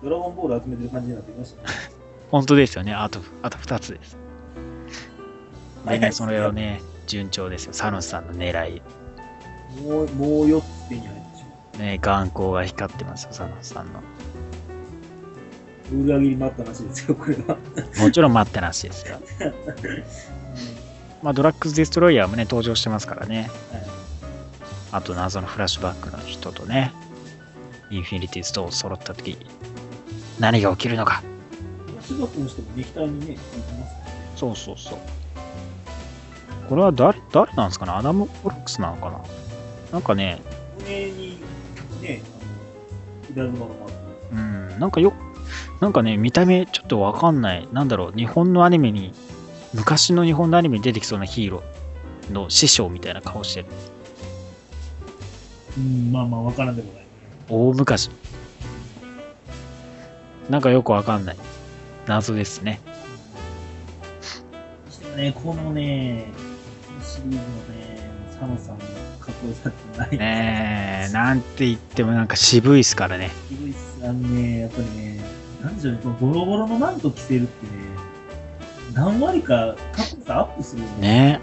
[0.04, 1.68] ドラゴンボール集めてる感じになってきましたね。
[2.30, 2.94] 本当ですよね。
[2.94, 4.16] あと、あと2つです。
[5.88, 7.74] でね、それをね、順調ですよ。
[7.74, 8.82] サノスさんの狙い。
[9.82, 11.27] もう、もう4つ手に入
[11.78, 14.02] ね、眼光が光ってますよ、サノスさんの。
[15.94, 16.04] う。
[16.04, 17.58] 裏切り待った話ですよ、これは。
[18.00, 19.20] もちろん待ってなしですよ。
[21.24, 23.50] まあ、ドラッグス・デストロイヤーもね、登場してますからね。
[23.72, 23.88] はい
[24.90, 26.94] あと、謎のフラッシュバックの人とね、
[27.90, 29.38] インフィニティストーン揃った時
[30.40, 31.22] 何が起きるのか。
[31.88, 33.92] フラッシュバックの人も撃退にね、行きますね。
[34.38, 34.98] そうそうそう。
[36.70, 37.92] これは誰、誰なんですかね？
[37.92, 39.20] アダム・フォックスなのかな？
[39.92, 40.40] なんかね、
[42.08, 42.22] ね、
[43.36, 43.98] あの、稲妻が回って
[44.32, 45.14] うん、なんかよ、
[45.80, 47.68] なんかね、見た目ちょっとわかんない。
[47.72, 49.14] なんだろう、日本のアニメに
[49.74, 53.68] 昔の日本のアニメに出てきそうなヒーローの師匠みたいな顔してる。
[55.78, 57.06] うん、まあまあ、わからんでもない。
[57.50, 58.10] 大昔。
[60.50, 61.38] なんかよくわかんない。
[62.08, 62.80] 謎ですね。
[65.16, 66.28] ね、このね、
[67.04, 67.42] シリーズの
[67.76, 68.77] ね、さ
[69.32, 70.18] かない。
[70.18, 73.32] ねえ、なんて言ってもなんか渋いっすからね。
[73.50, 75.22] ヒルイスさんね、やっぱりね、
[75.64, 77.72] なんでしょうね、このボロボロのマント着せるってね、
[78.94, 81.00] 何割かかっこよさアップするよね。
[81.00, 81.40] ね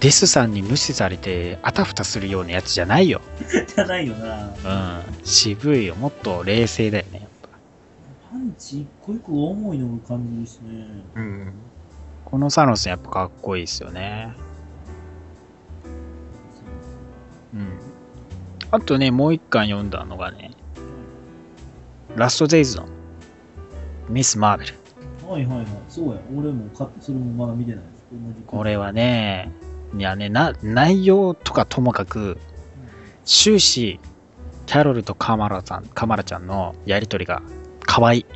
[0.00, 3.20] デスさんに無視されてあたふたするようなやつじゃないよ。
[3.48, 5.02] じゃないよな。
[5.02, 5.24] うん。
[5.24, 5.94] 渋いよ。
[5.94, 7.20] もっと冷静だよね。
[7.20, 7.48] やっぱ
[8.30, 10.86] パンチ一個一個重いのが感じるしね。
[11.14, 11.52] うん。
[12.24, 14.34] このサノスやっぱかっこいいっすよね。
[17.56, 17.78] うん。
[18.70, 20.52] あとね、もう一巻読んだのがね、
[22.14, 22.86] ラストデイズの
[24.08, 24.74] ミス・マーベル。
[25.28, 25.66] はいはいはい。
[25.88, 26.20] そうや。
[26.36, 27.84] 俺も買って、それもまだ見てない
[28.46, 29.50] これはね、
[29.96, 32.38] いやね、な、内容とかともかく、
[33.24, 33.98] 終始、
[34.66, 37.42] キャロルとカマラさん、カマラちゃんのやりとりが
[37.80, 38.26] 可愛い。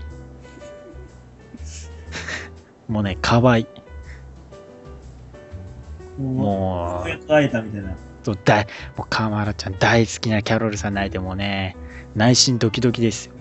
[2.89, 3.67] もうね、可愛い。
[6.21, 7.97] ももう、や変えたみたいな。
[8.23, 8.67] う、そう大
[8.97, 11.77] もうカマラちゃん大好きなキャロルさん泣いてもうね、
[12.15, 13.35] 内心ドキドキですよ。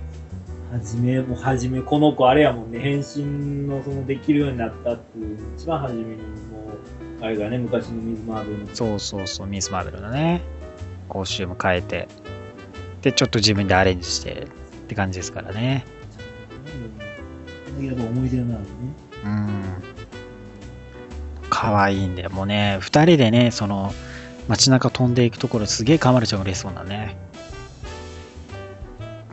[0.72, 6.06] はじめ、もうはじめ、この子あれやもんね、変身のそのできるようになったっていう、一番初めに
[6.52, 6.74] も
[7.22, 8.76] う、あれがね、昔の水マーベルの。
[8.76, 10.42] そうそうそう、ミス・マーベルのね、
[11.08, 12.08] コスチューム変えて、
[13.02, 14.48] で、ちょっと自分でアレンジしてっ
[14.88, 15.86] て感じですからね。
[17.80, 17.86] うん。
[17.86, 18.68] や思い出になるね。
[19.26, 19.64] うん。
[21.50, 22.30] 可愛いんだよ。
[22.30, 23.92] もうね、二人でね、その、
[24.50, 27.16] 街中飛んでいくところすげえカマルちゃん嬉しそうなね。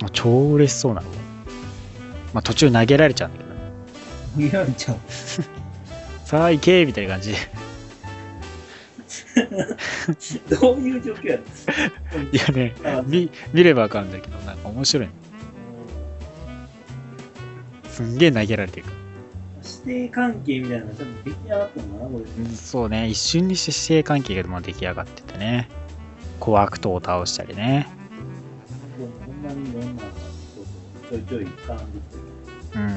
[0.03, 1.09] もう超嬉しそうなの。
[2.35, 3.61] まあ途中投げられちゃうんだけどね。
[4.37, 4.99] 見られちゃう。
[6.27, 7.39] さあ行けみたいな感じで。
[10.61, 11.41] どういう状況やっ
[12.33, 15.13] いやね、た見見ればわかるんだけど、なんか面白いの。
[17.91, 18.87] すんげえ投げられてる。
[18.87, 19.06] 指
[19.87, 22.43] 定関係みたいなのが多分出来上がったのかな、これ。
[22.43, 25.69] うんそうね、一瞬にして師弟関係が出来上がっててね。
[26.41, 27.89] 小悪党を倒したりね。
[28.99, 32.17] でもほんまにいろんな、ちょいちょい絡んできて
[32.75, 32.83] る。
[32.83, 32.97] うん。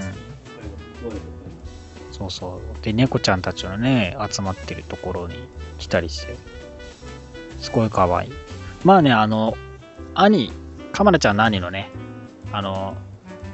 [2.11, 2.83] そうそう。
[2.83, 5.35] で、猫ちゃんたちのね、集まってるところに
[5.77, 6.35] 来たりして、
[7.61, 8.31] すごい可愛い。
[8.83, 9.55] まあね、あの、
[10.15, 10.51] 兄、
[10.91, 11.91] カマラちゃんの兄のね、
[12.51, 12.97] あの、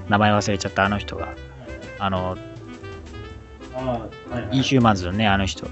[0.09, 1.33] 名前忘れちゃったあの人が、
[1.99, 2.38] あの、
[3.76, 4.57] はいはい。
[4.57, 5.67] インヒューマンズのね、あの人、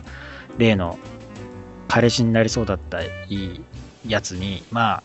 [0.58, 0.98] 例の
[1.88, 3.62] 彼氏になりそうだったいい
[4.08, 5.04] やつに、まあ、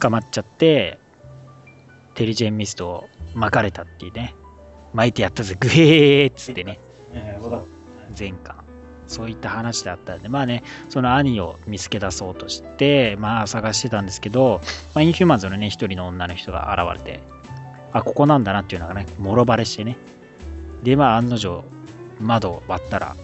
[0.00, 0.98] 捕まっちゃって、
[2.14, 4.34] テリジェンミストを巻かれたっていうね、
[4.92, 6.78] 巻いてやったぜ、グヘーっつってね、
[8.18, 8.62] 前巻。
[9.06, 14.60] そういった話だったんで、まあね、その兄を見つけ出そうとして、まあ探してたんですけど、
[14.94, 17.22] まあ、インヒューマンズのね、一人の女の人が現れて、
[17.92, 19.98] あ、ここなんだなっていうのがね、もろバレしてね。
[20.82, 21.64] で、まあ案の定、
[22.20, 23.16] 窓を割ったら、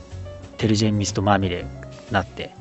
[0.57, 1.69] テルジェンミストまみれに
[2.11, 2.55] なって、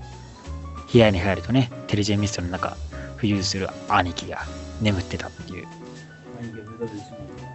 [0.91, 2.77] 部屋に入るとね、テルジェンミストの中、
[3.17, 4.43] 浮遊する兄貴が
[4.81, 5.67] 眠ってたっていう。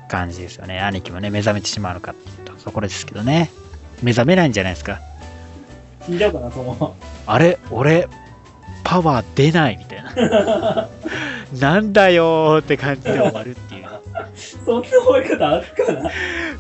[0.08, 0.80] 感じですよね。
[0.80, 3.50] 兄貴もね、目覚めてしまうのかっていうと、そこですけどね。
[4.02, 5.00] 目覚めないんじゃないですか。
[6.04, 6.96] 死んじゃうかな、その。
[7.26, 7.58] あれ？
[7.70, 8.08] 俺、
[8.84, 10.88] パワー出ないみたいな。
[11.58, 13.71] なんだよーって感じで終わるっていう。
[14.64, 16.10] そんな終わり方あるかな？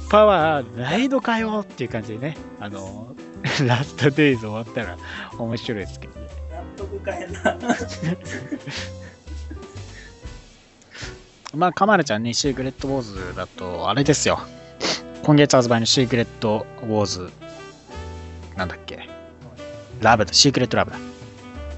[0.08, 2.36] パワーないのかよっていう感じでね。
[2.60, 3.14] あの、
[3.66, 4.96] ラストデイズ終わったら
[5.38, 6.28] 面白いですけどね。
[6.52, 7.56] 納得かへんな。
[11.54, 14.40] まあ、カマルちゃんね、シークレットウォーズだと、あれですよ。
[15.22, 17.30] 今月発売のシークレットウォーズ、
[18.56, 19.08] なんだっけ？
[20.00, 20.96] ラブだ、シークレットラブだ。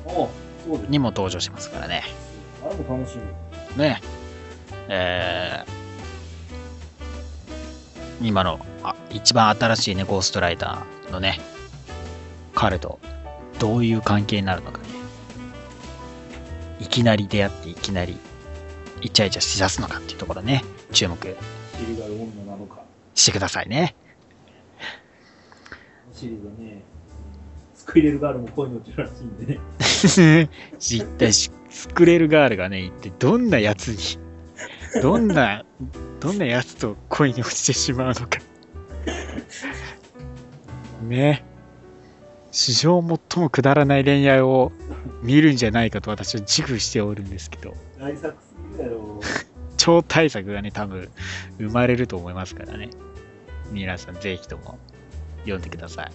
[0.06, 0.28] おう
[0.66, 0.90] そうです。
[0.90, 2.04] にも登場しますからね。
[2.64, 3.18] あれも楽し
[3.76, 3.82] み。
[3.82, 4.00] ね。
[4.00, 5.64] えー、
[8.26, 11.40] 今のあ一番新しいね、ゴーストライダーのね、
[12.54, 12.98] 彼と
[13.58, 14.84] どういう関係になるのかね。
[16.80, 18.18] いきなり出会っていきなり
[19.00, 21.16] イチャイチャしだすのかっていうところね、注目。
[23.14, 23.94] してくださいね。
[26.12, 26.82] シリーズはね、
[27.74, 30.48] スクリレルガールも恋に落ちるらしいんでね。
[30.78, 34.23] 実体しスクレルガールがね、一体どんなやつに、
[35.02, 35.64] どんな、
[36.20, 38.38] どんなやつと恋に落ちてしまうのか。
[41.02, 41.44] ね。
[42.50, 44.70] 史上最もくだらない恋愛を
[45.22, 49.20] 見るんじゃないかと私は自負しておるんですけど、大作すぎるやろ。
[49.76, 51.10] 超大作がね、多分
[51.58, 52.90] 生まれると思いますからね。
[53.72, 54.78] 皆さんぜひとも
[55.40, 56.10] 読んでください。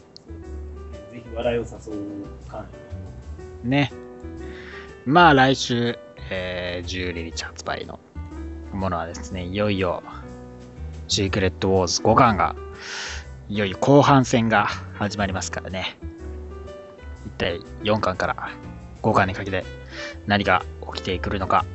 [1.13, 2.65] ぜひ笑いを誘う感
[3.63, 3.91] ね。
[5.05, 5.99] まあ来週、
[6.29, 7.99] えー、12日発売の
[8.73, 10.03] ものはですね、いよいよ、
[11.07, 12.55] シークレットウォーズ5巻が、
[13.49, 15.97] いよいよ後半戦が始まりますからね。
[17.25, 18.51] 一体4巻から
[19.01, 19.65] 5巻にかけて
[20.27, 20.63] 何が
[20.93, 21.65] 起きてくるのか、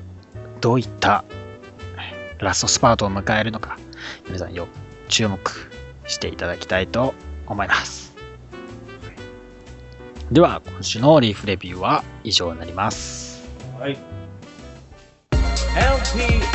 [0.60, 1.24] どういった
[2.38, 3.78] ラストスパートを迎えるのか、
[4.26, 4.68] 皆さんよ、
[5.08, 5.40] 注目
[6.06, 7.14] していただきたいと
[7.46, 8.14] 思います。
[10.32, 13.44] では、今週のリーフレビューは以上になります。
[13.78, 14.13] はい。
[15.74, 16.46] LPR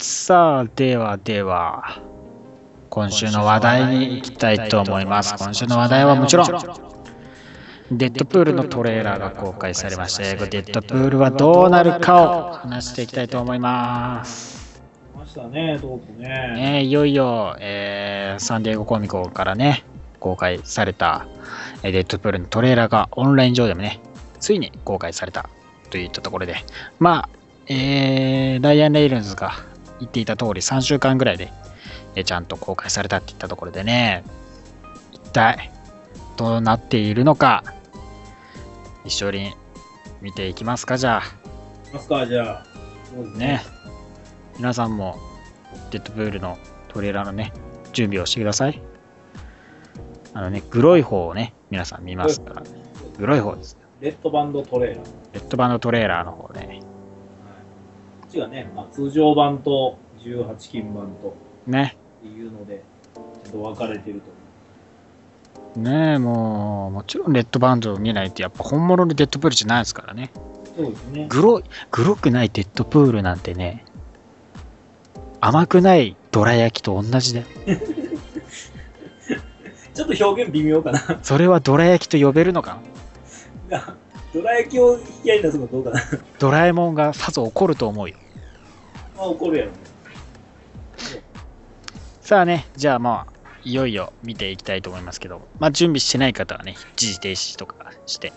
[0.00, 2.00] さあ、ではでは、
[2.88, 5.34] 今週の話題に行きたいと思います。
[5.38, 6.46] 今週の話題はもちろん、
[7.90, 10.22] デッドプールのトレーラーが公開されました。
[10.22, 14.80] 英語デッドプールはどうなるかを話していきたいと思います。
[16.54, 19.82] ね、いよいよ、えーサンディエゴコミコンからね、
[20.20, 21.26] 公開された、
[21.82, 24.00] えーデッドプールのトレーラーがオンライン上でもね、
[24.36, 25.48] ついに公開された
[25.90, 26.56] といったところで、
[26.98, 27.28] まあ、
[27.68, 29.52] えーライアン・レイルンズが
[30.00, 31.52] 言っていた通り3週間ぐらいで、
[32.14, 34.24] えーちゃんと公開されたっていったところでね、
[35.12, 35.70] 一体
[36.36, 37.64] どうなっているのか、
[39.04, 39.54] 一緒に
[40.20, 41.22] 見ていきますか、じゃあ。
[41.86, 43.38] いきますか、じゃあ。
[43.38, 43.62] ね。
[44.56, 45.18] 皆さんも、
[45.90, 46.58] デッドプールの
[46.88, 47.52] トレーラーのね、
[47.92, 48.80] 準備をしてください。
[50.34, 52.62] あのね、グロい方をね、皆さん見ますから、
[53.18, 53.78] グロい方です。
[54.00, 55.06] レッドバンドトレーラー。
[55.32, 61.34] レッド版のトレーラーの方ね、こっちがね、まあ、通常版と18金版と
[61.66, 62.84] ね、っていうので、
[63.14, 64.20] ちょっと分かれてる
[65.74, 70.30] とねえ、もう、もちろんレッドバンドを見ないと、やっぱ本物のデッドプールじゃないですからね。
[70.76, 71.26] そうですね。
[71.28, 73.84] グロい、グロくないデッドプールなんてね、
[75.40, 77.46] 甘くないどら焼きと同じだよ。
[79.94, 81.00] ちょっと表現微妙かな。
[81.22, 82.78] それはどら焼きと呼べるのか
[84.32, 86.02] ドラ焼きを引き合いに出すのどうかな。
[86.38, 88.16] ドラえもんがさぞ怒ると思うよ。
[89.16, 89.78] まあ怒るやろね。
[92.20, 93.32] さあね、じゃあまあ、
[93.64, 98.32] いよいよ見ていきたいと思いますけど、まあ準備してない方はね、一時停止とかして、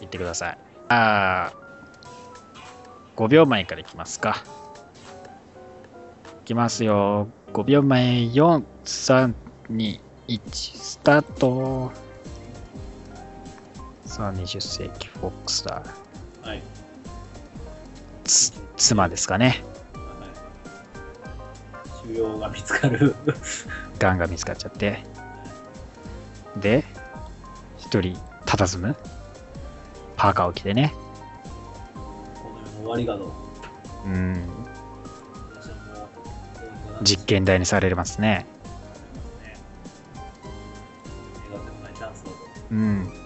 [0.00, 0.58] 行ってください。
[0.88, 4.44] あー、5秒前からいきますか。
[6.42, 7.28] いきますよ。
[7.52, 9.34] 5秒前、4、3、
[9.70, 12.05] 2、1、スタート。
[14.16, 15.82] さあ、20世紀フォックスだ。
[16.42, 16.62] はい。
[18.24, 19.62] つ妻ですかね。
[22.02, 23.14] 腫瘍が見つかる。
[24.00, 25.04] ガンが見つかっちゃって。
[26.56, 26.82] で、
[27.76, 28.96] 一人、佇む。
[30.16, 30.94] パーカーを着てね。
[32.42, 34.08] この世の終わりがどう？
[34.08, 34.48] うん、
[37.02, 38.46] 実験台にされますね。
[42.70, 43.25] うん。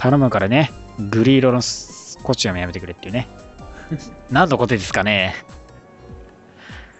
[0.00, 0.72] 頼むからね、
[1.10, 3.28] グリー色のスコチュームやめてくれっていうね。
[4.32, 5.34] 何のことですかね。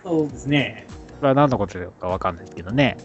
[0.03, 0.87] そうですね。
[1.19, 2.99] これは何のことかわかんないですけどね。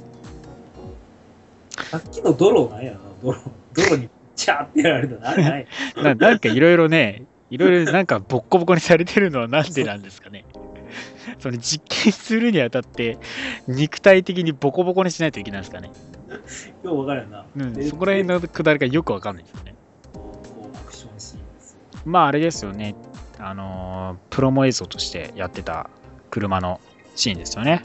[1.89, 2.99] さっきの泥なんやな。
[3.23, 3.39] 泥、
[3.73, 5.29] 泥にチャーってやられたの。
[5.29, 5.67] あれない。
[5.95, 10.43] ななんかいろいろね、いろいろなんかボッコボコにされてるのはなんでなんですかね。
[11.39, 13.17] その実験するにあたって、
[13.65, 15.89] 肉体的にボコボコにしないといけないんですかね。
[16.83, 17.45] よう分かるよな。
[17.55, 19.74] うん、でそこら辺のくだりがよくわかんないですよね。
[22.05, 22.95] まああれですよね。
[23.39, 25.89] あのープロモ映像としてやってた
[26.29, 26.79] 車の
[27.15, 27.83] シーンですよね。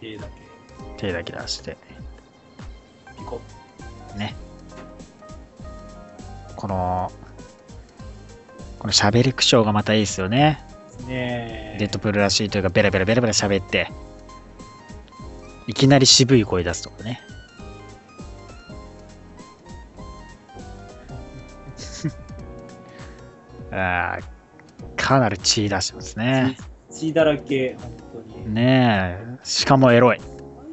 [0.00, 0.26] で手だ
[0.96, 1.76] け手だけ出して。
[3.18, 3.40] ピコ
[4.16, 4.34] ね。
[6.56, 7.10] この、
[8.78, 10.62] この喋り口調がまたいいですよね。
[11.04, 11.76] ッねえ。
[11.78, 13.90] デッドプールらしいというか、ベラベラベラベラ喋って、
[15.66, 17.22] いきなり渋い声出すとかね。
[23.70, 24.40] あー
[24.96, 26.56] かなり血出してますね。
[26.90, 28.54] 血だらけ、本当に。
[28.54, 30.18] ねえ、しかもエロい。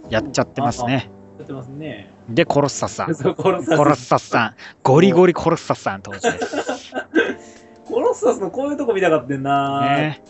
[0.10, 1.10] やっちゃってますね。
[1.38, 2.12] やってますね。
[2.30, 3.14] で、コロッサさん。
[3.14, 4.56] コロッサさん。
[4.84, 6.94] ゴリゴリコロッサさん登場です。
[7.86, 10.22] コロッサスのこういうとこ見たかったんな、ね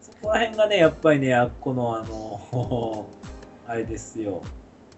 [0.00, 3.08] そこら辺がね、やっぱりね、あっこの、あの、
[3.66, 4.42] あれですよ。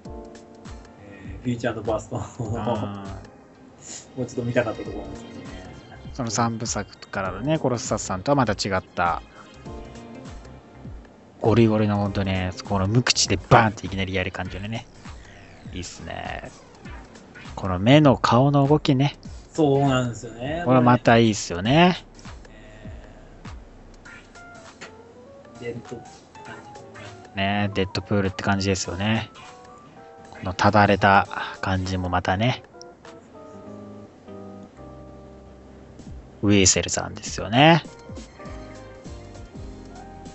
[0.04, 2.16] えーフィーチャーバースト
[4.16, 5.35] もうちょっと見たかったところなんです。
[6.16, 9.20] その3部作からのね、コロッサスさんとはまた違った、
[11.42, 14.86] ゴリゴリのほんとね、この無口でバーンっていきなりやる感じでね。
[15.74, 16.50] いいっすね。
[17.54, 19.18] この目の顔の動きね。
[19.52, 20.62] そうなんですよね。
[20.64, 21.98] これはまたいいっすよね。
[25.60, 26.00] 伝統
[27.34, 29.28] ねデッドプールって感じですよね。
[30.30, 31.28] このただれた
[31.60, 32.62] 感じもまたね。
[36.46, 37.82] ウィーセルさんですよね。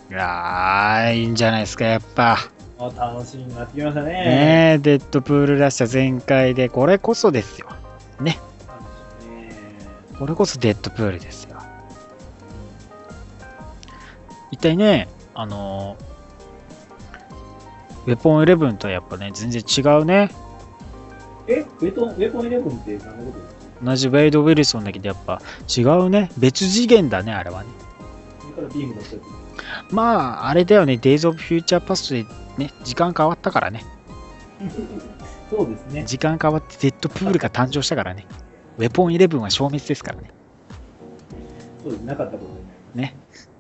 [0.10, 2.38] いやー、いいんじゃないですか、やっぱ。
[2.80, 4.12] あ楽しみになってきましたね。
[4.12, 7.68] ねえ、デッドプールらしさ全開で、これこそですよ。
[8.20, 8.32] ね。
[8.32, 8.40] ね
[10.20, 11.58] これこそデッドプールですよ。
[14.52, 15.96] 一体ね、あの
[18.06, 20.30] ウェポン11とはやっぱね、全然違うね。
[21.48, 23.61] え、ウェトンウェポンイレブンって何のことですか？
[23.84, 25.42] 同じウェイド・ウィルソンだけどやっぱ
[25.76, 26.30] 違うね。
[26.38, 27.70] 別次元だね、あれはね。
[29.92, 30.98] まあ、あれだよね。
[30.98, 32.26] デイズ・オブ・フューチャー・パストで
[32.58, 33.84] ね、時間変わったからね。
[35.50, 36.04] つ そうですね。
[36.06, 38.26] 時間変わってデッドプールが誕生したからね。
[38.78, 40.30] ウェポン11は消滅ですからね。
[41.84, 42.02] そうです。
[42.04, 43.08] なかったことでね。
[43.08, 43.16] ね。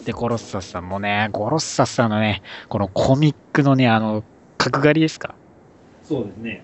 [0.06, 4.24] で、ゴロッサスさんもね、ゴロッサスさんのね、このコミックのね、あの、
[4.58, 5.36] 角刈りですか？
[6.04, 6.64] そうですね。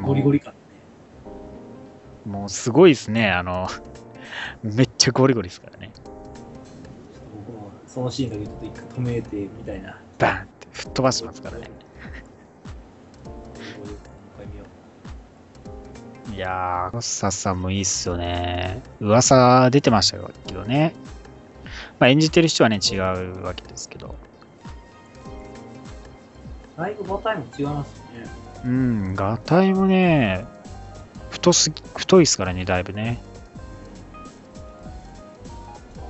[0.00, 0.58] ゴリゴリ感ね。
[2.26, 3.30] もうすごいですね。
[3.30, 3.68] あの、
[4.62, 5.92] めっちゃゴリゴリですからね。
[7.46, 10.00] 僕もそのシーンだけちょっと一回止めてみたいな。
[10.18, 11.70] バーンって吹っ飛ばしますからね。
[16.34, 18.82] いやー、ゴロッサスさんもいいっすよね。
[19.00, 20.94] 噂出てましたけどね。
[21.98, 24.08] まあ、演じてる人はね、違うわけですけど。
[24.08, 24.14] う。
[26.78, 28.28] だいぶ馬体も違いますよね。
[28.66, 30.44] うん、ガタイもね、
[31.46, 33.18] 太すぎ、太いっすからね、だいぶね。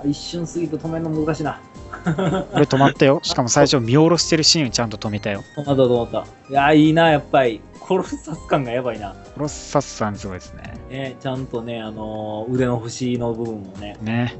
[0.03, 1.61] あ一瞬過ぎて止めるの難しいな。
[2.05, 3.20] これ止まったよ。
[3.22, 5.43] しかも最初見下ろしてるシーンちゃんと止めたよ。
[5.55, 6.26] 止まった止まった。
[6.49, 7.61] いや、いいな、やっぱり。
[7.87, 9.11] 殺さす感がやばいな。
[9.34, 10.74] ゴロッサスさんすごいですね。
[10.89, 14.34] ね、ちゃんとね、あのー腕の節の部分もね、ね。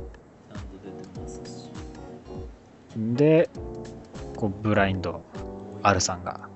[0.51, 1.71] ちゃんと出てますし。
[2.97, 3.51] で、
[4.35, 5.23] こう、ブラインド、
[5.83, 6.49] R さんが、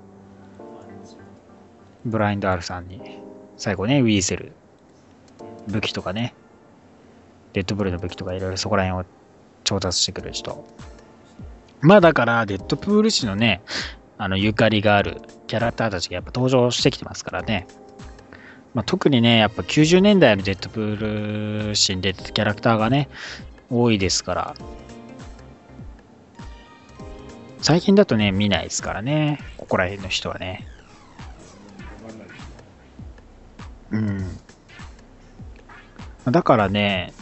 [2.07, 3.20] ブラインド R さんに、
[3.61, 4.53] 最後ね、ウィーセル、
[5.69, 6.33] 武器とかね、
[7.53, 9.07] デッドブルの武器とかいろいろそこら辺を
[9.65, 10.67] 調達してくる人。
[11.83, 13.61] まあだから、デッドプール誌のね、
[14.17, 17.67] あの、ゆかりがあるキャラクターたちがやっぱ登場してきてますからね。
[18.73, 23.11] まあ、特にね、やっぱ90年代のデッドプール誌に出てたキャラクターがね、
[23.69, 24.55] 多いですから、
[27.61, 29.39] 最近だとね、見ないですからね。
[29.59, 30.67] ここら辺の人はね。
[33.91, 34.39] うん。
[36.33, 37.13] だからね、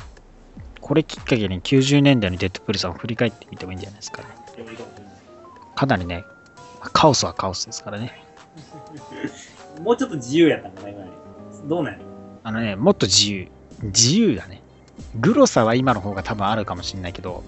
[0.80, 4.28] これきっかけに90年代のデッドプールさんを振り返ってみてもいいんじゃないですかね。
[5.74, 6.24] かなりね、
[6.80, 8.24] カオスはカオスですからね。
[9.82, 11.04] もうちょっと自由やったんかな、今。
[11.66, 12.04] どうなんやろ
[12.44, 13.48] あのね、もっと自由。
[13.82, 14.62] 自由だね。
[15.20, 17.44] グロさは今の方が多分あるかもしれないけど、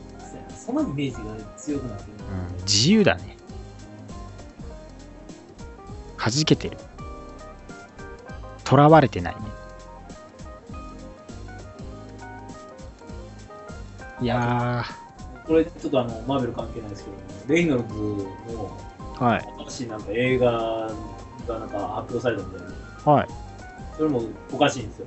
[0.54, 2.08] そのイメージが強くなってる。
[2.58, 3.36] うん、自由だね。
[6.16, 6.76] 弾けてる。
[8.70, 9.40] 囚われてないね。
[14.22, 14.84] いや
[15.46, 18.78] これちょっとあの、マーベル関係ないですけど、レイノルズの
[19.66, 20.52] 新しいなんか映画
[21.48, 23.28] がなんか発表されたみたいで、はい。
[23.96, 25.06] それもおかしいんですよ。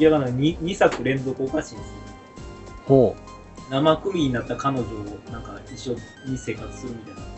[0.00, 1.94] 明らかに 2, 2作連続おかしいんですよ。
[2.86, 3.16] ほ
[3.70, 5.94] 生組になった彼女をなんか一緒
[6.26, 7.37] に生活するみたいな。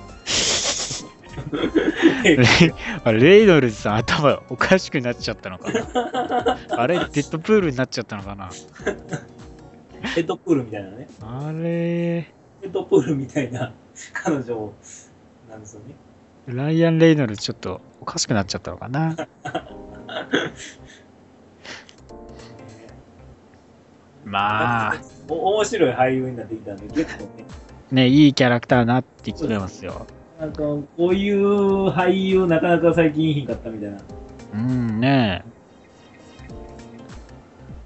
[3.13, 6.59] レイ ノルズさん頭おかしくなっちゃったのかな。
[6.71, 8.51] あれデッドプールになっちゃったのかな。
[10.15, 11.09] ヘッドプールみたいなね。
[11.23, 11.61] あれ。
[11.61, 13.73] ヘッドプールみたいな
[14.13, 14.73] 彼女
[15.51, 15.95] なんですよね。
[16.47, 19.17] ライアン・レイノルズちょっとおかしくなっちゃったのかな。
[24.25, 25.01] まあ。
[25.29, 27.45] お面白い俳優になってきたんで、結構ね、
[27.93, 30.07] ねいいキャラクターになってきてますよ
[30.41, 33.99] なんかこういう俳優なかなか最近いいひんかったみたいな。
[34.55, 35.45] うんね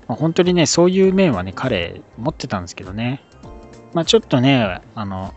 [0.07, 3.21] まあ本当にねそういう面はね彼持ってたんですけどね。
[3.93, 5.35] まあちょっとねあの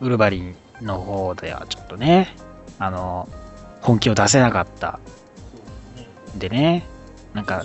[0.00, 2.36] ウルヴァリンの方ではちょっとね
[2.78, 3.28] あの
[3.80, 5.00] 本気を出せなかった。
[6.36, 6.86] でね
[7.34, 7.64] なんか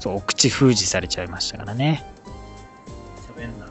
[0.00, 2.04] そうお口封じされちゃいましたからね。
[3.36, 3.68] 喋んな。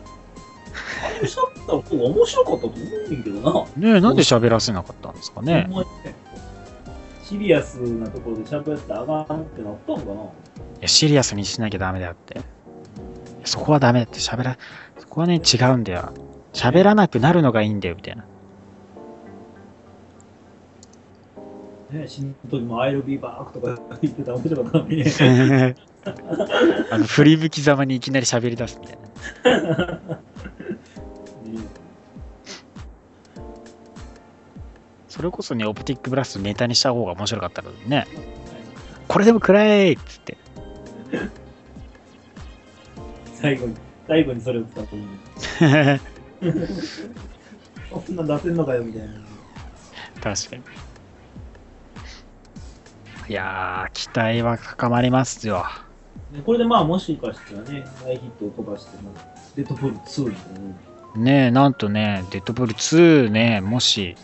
[1.76, 3.92] った方が面白かったと思うんだけどな。
[3.92, 6.16] ねえなんで喋らせなかったんですかねほんまにね
[7.24, 10.26] シリアスなところで喋ったらあかんってなったのかない
[10.82, 12.40] やシリアスにしなきゃダメだよって
[13.44, 14.58] そこはダメだって喋ら
[14.98, 16.14] そこはね違うんだよ
[16.54, 18.26] 喋らなくなるのがいいんだよみたいな
[21.92, 25.76] ね、死ぬ時も I'll be back とか言ってたら面白かったのにね。
[26.92, 30.00] あの振り向きざまにいきなり喋り出すみたいな。
[35.08, 38.06] それこそね、オプティックブラストネタにした方が面白かったのにね。
[39.08, 40.38] これでも食らえっつって。
[43.34, 43.76] 最後に、
[44.08, 45.08] 最後にそれを使ったのに。
[48.06, 49.14] そんなん出せんのかよみたいな。
[50.22, 50.62] 確かに。
[53.30, 55.66] いやー、期待は高まりますよ。
[56.32, 59.14] ねこれでまあもしかしたらね、大ヒットを飛ばしても、
[59.56, 64.16] デッドプール2になるねえ、なんとね、デッドプール2ね、もし、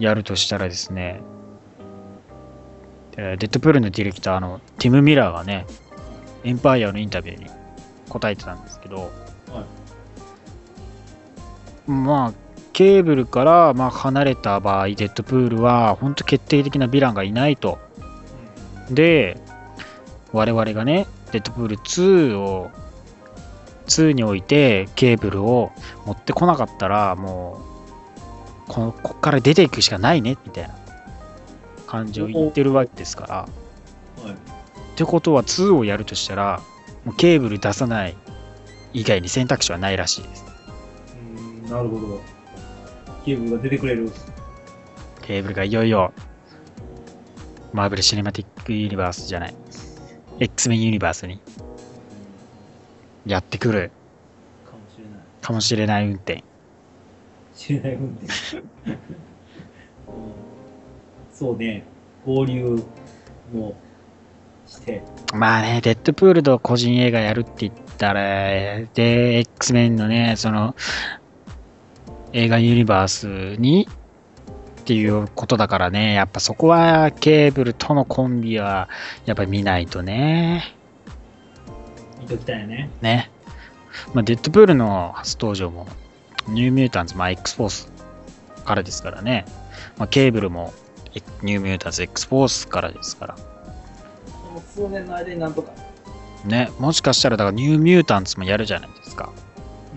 [0.00, 1.20] やるとしたらですね、
[3.16, 5.64] えーデッドプールのディレクターのティム・ミラーがね、
[6.42, 7.46] エンパイアのインタビューに
[8.08, 9.12] 答えてたんですけど、
[11.86, 12.32] まあ、
[12.72, 17.78] ケーブルからまあ離れた場合、デッドプールは本当決定的なヴィランがいないと。
[18.90, 19.36] で、
[20.32, 22.70] 我々がね、デッドプール2を、
[23.88, 25.72] 2においてケーブルを
[26.06, 27.60] 持ってこなかったら、も
[28.68, 30.74] う、このこっから出ていくしかないね、みたいな
[31.86, 33.34] 感じを言ってるわけですから。
[33.36, 34.32] はい。
[34.32, 34.34] っ
[34.94, 36.60] てことは2をやるとしたら、
[37.04, 38.16] もうケーブル出さない
[38.92, 40.44] 以外に選択肢はないらしいです。
[41.34, 42.20] うーん、なるほど。
[43.24, 44.12] ケーブルが出てくれる。
[45.22, 46.12] ケーブルがいよいよ、
[47.72, 49.54] マーベル・シネマティック・ユニバースじゃない、
[50.40, 51.40] X メン・ユニバースに
[53.28, 53.90] やってくる
[54.64, 55.20] かもしれない。
[55.40, 56.44] かもしれない運転。
[57.54, 58.56] 知れない運転。
[58.56, 60.38] うん
[61.38, 61.84] そうね、
[62.26, 62.82] 合流
[63.52, 63.76] も
[64.66, 70.74] して、まあね、デッドプールと個人映画やるって言ったら、で、X メンのね、その、
[72.32, 73.86] 映画ユニバースに
[74.80, 78.88] っていうことだからね、やっぱそこはケーブルとのコンビは
[79.24, 80.77] やっぱり見ないとね。
[82.28, 82.90] 見ときたいよね。
[83.00, 83.30] ね。
[84.14, 85.86] まあ、デッドプールの初登場も、
[86.48, 87.92] ニューミュータンズ、まあ、X フォース
[88.64, 89.44] からですからね。
[89.96, 90.72] まあ、ケーブルも、
[91.14, 93.34] えニューミュータンズ X フォースからですから。
[93.34, 93.40] こ
[94.54, 95.72] の数年の間になんとか。
[96.44, 96.70] ね。
[96.78, 99.32] もしかしたら、だからニューミュータンズもやるじゃないですか。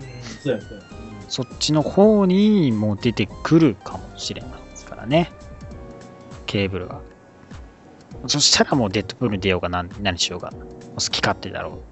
[0.00, 0.84] ん、そうやそうや。
[1.28, 5.30] そっちの方にも出てくるかもしれないですからね。
[6.46, 7.00] ケーブルが。
[8.26, 11.91] そしたらもうデッドプールに出ようが何何しようが、好き勝手だろう。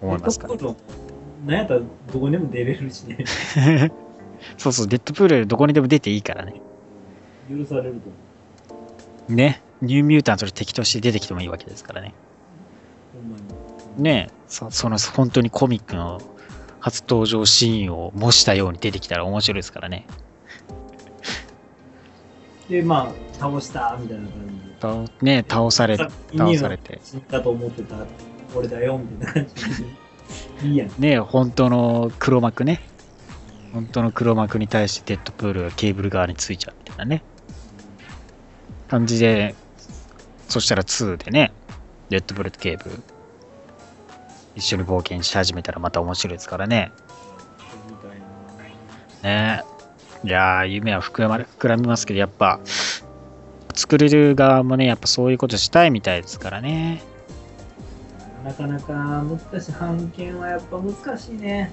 [0.00, 0.56] 思いますから。
[0.56, 3.24] デッドプールなんやったらどこにでも出れるしね。
[4.58, 6.54] そうそう、デッドプールどこにでも出ていいからね。
[7.48, 8.76] 許されると思
[9.28, 9.34] う。
[9.34, 9.62] ね。
[9.82, 12.14] ニューミュータントで敵として出てきてもいいわけですからね。
[13.12, 13.36] ほんま
[13.96, 14.02] に。
[14.02, 16.20] ねそその本当にコミックの
[16.80, 20.06] 初登場シーンを模したように出てきたら面白いですからね。
[22.68, 25.10] で、まあ、倒したみたいな感じで。
[25.10, 27.00] 倒ね倒され、さ倒されて。
[27.02, 27.96] 死んだと思ってた
[28.54, 29.90] 俺だよみたいな感じで。
[30.62, 30.90] いいやん。
[30.98, 32.80] ね本当の黒幕ね。
[33.72, 37.22] 本当の黒幕に対してデッドプールがケーブル側についちゃうみたいなね。
[38.88, 39.54] 感じで、
[40.48, 41.52] そしたら2でね、
[42.08, 43.02] デッドプールとケーブル、
[44.56, 46.90] 一緒に冒険し始めたらまた面白いですからね。
[49.22, 49.62] ね
[50.24, 52.58] いや、夢は膨らま膨らみますけど、やっぱ、
[53.74, 57.02] 作れる側もね、やっぱそういうことしたいみたいですからね。
[58.44, 59.72] なかなか難しい。
[59.72, 61.72] 判権はやっぱ難しいね。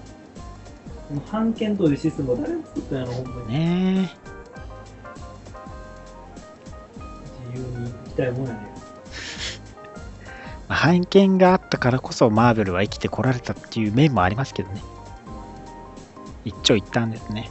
[1.08, 3.48] この判権というシステムを誰が作ったんやろ、ほんまに。
[3.48, 4.12] ね
[7.54, 8.60] 自由に行きたいもんやね。
[10.68, 14.82] まあ判権があったからこそマーベルは生きてこられたっていう面もありますけどね。
[16.44, 17.50] 一長一短ですね。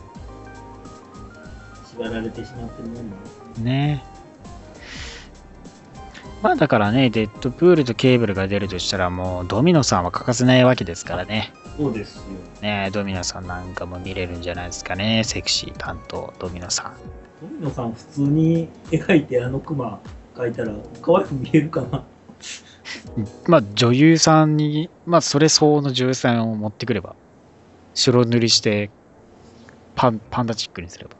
[1.96, 3.16] 縛られてしまってるもんね。
[3.58, 4.04] ね
[6.42, 11.52] まあだからね、デッドプールとケーブルが出るとしたらもうドミノさんは欠かせないわけですからね。
[11.76, 12.22] そうですよ。
[12.60, 15.22] ねドミノさんなんかも見れるんじゃないですかね。
[15.24, 16.94] セクシー担当、ドミノさん。
[17.40, 19.98] ドミノさん普通に描いてあのクマ
[20.34, 22.04] 描いたら可愛く見えるかな。
[23.48, 27.16] まあ女優さんに、まあそれ相応の女優さんを持ってくれば、
[27.94, 28.90] 白塗りして
[29.94, 31.10] パンパンダチックにすれば。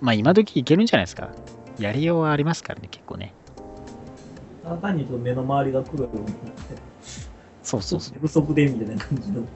[0.00, 1.28] まあ今時いけるんじゃないですか。
[1.78, 3.34] やりようはありますからね、結構ね。
[4.68, 6.42] ただ単に目の周りが黒いようになって、
[7.62, 8.18] そうそうそう。
[8.20, 9.48] 不足でみたいな感じの感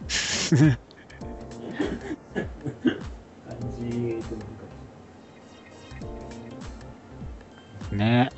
[3.78, 4.30] じでもいいか
[7.90, 8.30] もね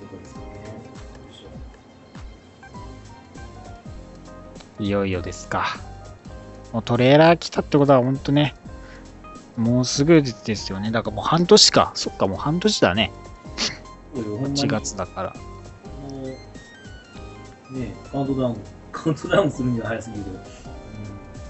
[0.00, 0.48] とこですかね。
[4.80, 5.76] いよいよですか。
[6.72, 8.56] もうトレーラー来たってことは本当ね、
[9.56, 10.90] もうすぐですよね。
[10.90, 11.92] だからもう半年か。
[11.94, 13.10] そっか、もう半年だね。
[14.14, 15.34] そうよほんまに1月だから。
[16.10, 16.18] も
[17.70, 18.56] う、ねカウントダウン、
[18.92, 20.38] カウントダウンするには早すぎるけど。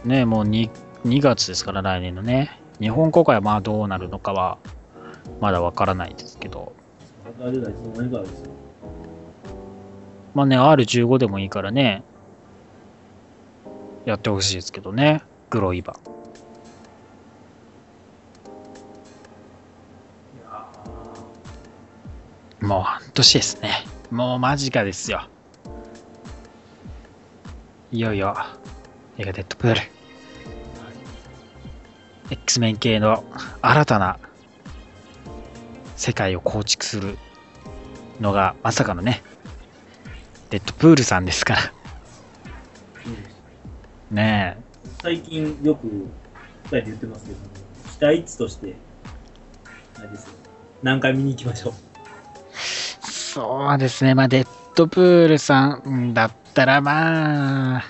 [0.08, 0.70] ねもう 2,
[1.04, 2.60] 2月ですから、来年のね。
[2.80, 4.58] 日本公開はまあどうなるのかは、
[5.40, 6.72] まだわからないですけど。
[7.40, 7.46] うん。
[7.48, 8.50] あれだ、いつの間にかですよ。
[10.34, 12.02] まあね、R15 でもいいからね、
[14.04, 15.22] やってほしいですけどね。
[15.50, 15.94] グロイバ。
[15.94, 15.96] い
[22.66, 23.84] もう半年ですね。
[24.10, 25.28] もう間近ですよ。
[27.92, 28.36] いよいよ、
[29.18, 29.80] 映画デッドプール。
[32.28, 33.22] X メン系の
[33.62, 34.18] 新たな
[35.94, 37.16] 世界を構築する
[38.20, 39.22] のがまさかのね、
[40.50, 41.60] デッドプールさんですから。
[41.60, 41.70] ー
[44.10, 44.56] うんね
[45.02, 47.38] 最近よく二人で言ってますけど、
[48.14, 48.74] 期待値として、
[50.00, 50.32] あれですよ。
[50.82, 51.85] 何回見に行きましょう。
[53.40, 53.70] え。
[53.70, 54.14] そうですね。
[54.14, 57.84] まあ、デッドプールさんだったらまあ、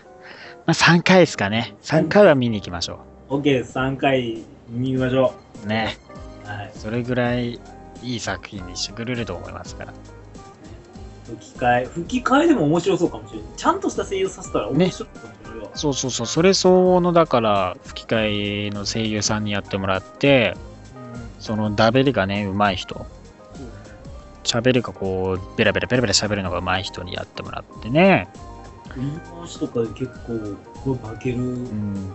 [0.66, 1.74] まあ3回ですかね。
[1.82, 5.66] 3回は見に行きましょ OK、3回見に行きましょう。
[5.66, 5.98] ね。
[6.44, 6.48] う。
[6.48, 6.72] はい。
[6.74, 7.60] それぐらい
[8.02, 9.94] いい作品にしてくれると思いますから。
[11.26, 13.48] 吹き替え、吹き替えでも面白そうかもしれない。
[13.56, 15.70] ちゃんとした声優させたら面白いかもしれないわ。
[15.74, 20.56] そうそうそう、それ相応のだから吹き替えの声優さんにやってもらって、
[21.40, 23.06] そのダベリがね、上手い人、
[24.46, 28.28] 喋りがこう、ベラベラベラベラ喋るのが上手い人にやってもらってね、
[28.90, 31.38] 振り回しとかで結構、これ化ける。
[31.38, 32.12] うん、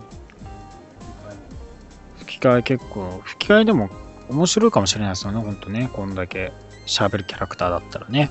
[2.18, 3.90] 吹き替え結構、吹き替えでも
[4.30, 6.52] 面白いかもしれないですよね、ほんとね、こんだけ
[6.86, 8.30] 喋るキャラクターだったらね。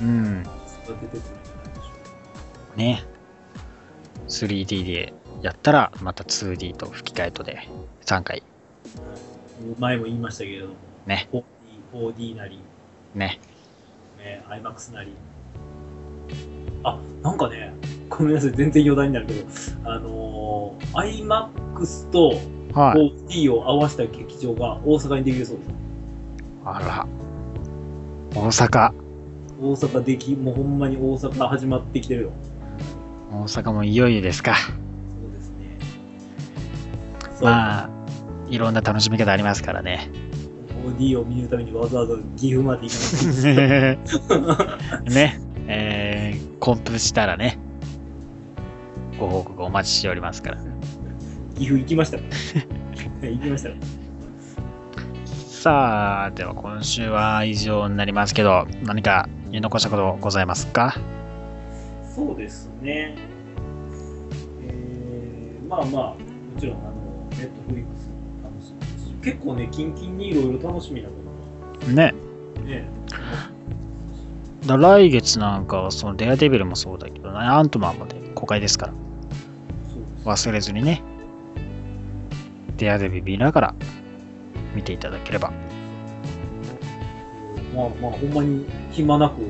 [0.00, 0.42] うん。
[2.76, 3.04] ね。
[4.28, 7.68] 3D でやったら、また 2D と吹き替えとで
[8.04, 8.42] 3回、
[9.78, 10.74] 前も言いましたけれども、
[11.06, 11.28] ね。
[11.92, 12.60] 4D, 4D なり、
[13.14, 13.40] ね。
[14.18, 15.12] ね、IMAX なり。
[16.82, 17.72] あ、なんかね、
[18.08, 19.46] ごめんなさい、全然余談になるけど、
[19.84, 22.32] あのー、IMAX と
[22.76, 23.12] はい。
[23.28, 25.70] 4D を合わせた劇場が大阪にできるそうです。
[26.62, 27.06] あら。
[28.34, 28.92] 大阪。
[29.58, 32.32] 大阪でき、もうほんまに大阪始まってきてるよ。
[33.32, 34.56] 大阪もいよいよですか。
[34.56, 34.72] そ
[35.26, 35.78] うですね。
[37.40, 37.90] まあ、
[38.50, 40.10] いろんな楽しみ方ありますからね。
[40.98, 42.98] 4D を見るためにわざわざ岐阜まで行か
[43.86, 44.06] なく
[45.06, 45.40] ていい ね。
[45.68, 47.58] えー、コンプしたらね、
[49.18, 50.58] ご報告お待ちしておりますから。
[51.56, 52.18] 岐阜行きました。
[53.26, 53.70] 行きました。
[55.26, 60.94] さあ、では今週は以上になりますけど、何か言い残したことございますか？
[62.14, 63.16] そうですね。
[64.62, 66.16] えー、まあまあ、も
[66.60, 66.92] ちろん、あの、
[67.30, 68.05] ネットフリックス
[69.26, 71.14] 結構ね、キンキンにいろいろ楽しみなこ
[71.88, 72.14] ね。
[72.54, 72.88] とがね、
[74.64, 78.92] だ来月なんかはそのデアデビルもそうだけど、ね、アントマンまで公開ですから、
[80.32, 81.02] 忘れずにね、
[82.76, 83.74] デアデビル見ながら
[84.76, 85.50] 見ていただければ。
[87.74, 89.42] まあまあ、ほんまに暇なく、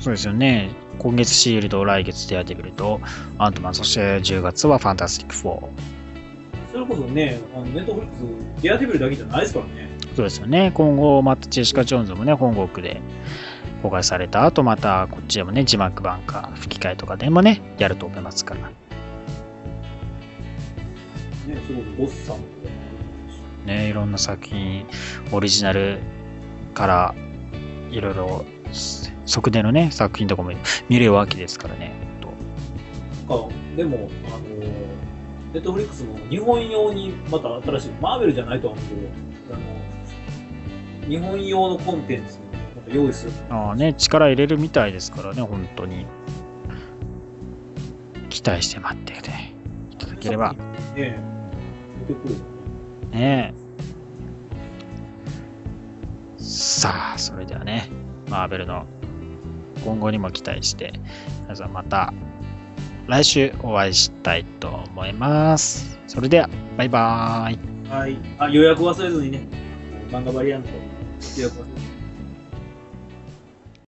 [0.00, 0.74] そうですよね。
[0.98, 3.00] 今月シールド、来月デアデビルと
[3.38, 5.91] アントマン、そして10月はファンタスティック4。
[6.72, 9.90] それこそね、あのネットフリックス、デアデビルだけじゃないですからね。
[10.16, 10.72] そうですよね。
[10.74, 13.02] 今後、またジェシカ・ジョーンズもね、本国で
[13.82, 18.70] 公開された後、またこっちでもね、字幕版か吹き替えとかでもね、やると思いますから。
[18.70, 18.74] ね、
[21.44, 22.38] それこそボスさん
[23.66, 24.86] ね、いろんな作品、
[25.30, 26.00] オリジナル
[26.72, 27.14] から、
[27.90, 28.46] いろいろ、
[29.26, 30.52] 側でのね、作品とかも
[30.88, 31.92] 見れるわけですからね。
[32.20, 32.28] と
[33.28, 34.51] か、でも、あの、
[35.52, 42.38] ネットフリックスも日本用にまた新しい、マーベルじゃないとは思うけど、あの、日本用のコンテンツ
[42.76, 43.32] なんか用意する。
[43.50, 46.06] ああね、力入れるみたいですからね、本当に。
[48.30, 49.30] 期待して待ってて
[49.90, 50.54] いただければ。
[50.94, 51.18] ね、
[52.08, 52.40] 出てくるよ
[53.10, 53.20] ね。
[53.20, 53.62] ねえ。
[56.38, 57.90] さあ、それではね、
[58.30, 58.86] マーベルの
[59.84, 60.94] 今後にも期待して、
[61.42, 62.14] 皆さんまた
[63.12, 65.98] 来週お会いしたいと思います。
[66.06, 66.48] それでは、
[66.78, 67.90] バイバーイ。
[67.90, 68.16] はい。
[68.38, 69.46] あ、予約忘れずにね。
[70.08, 70.70] 漫画バリアント
[71.36, 71.71] 予約忘れずに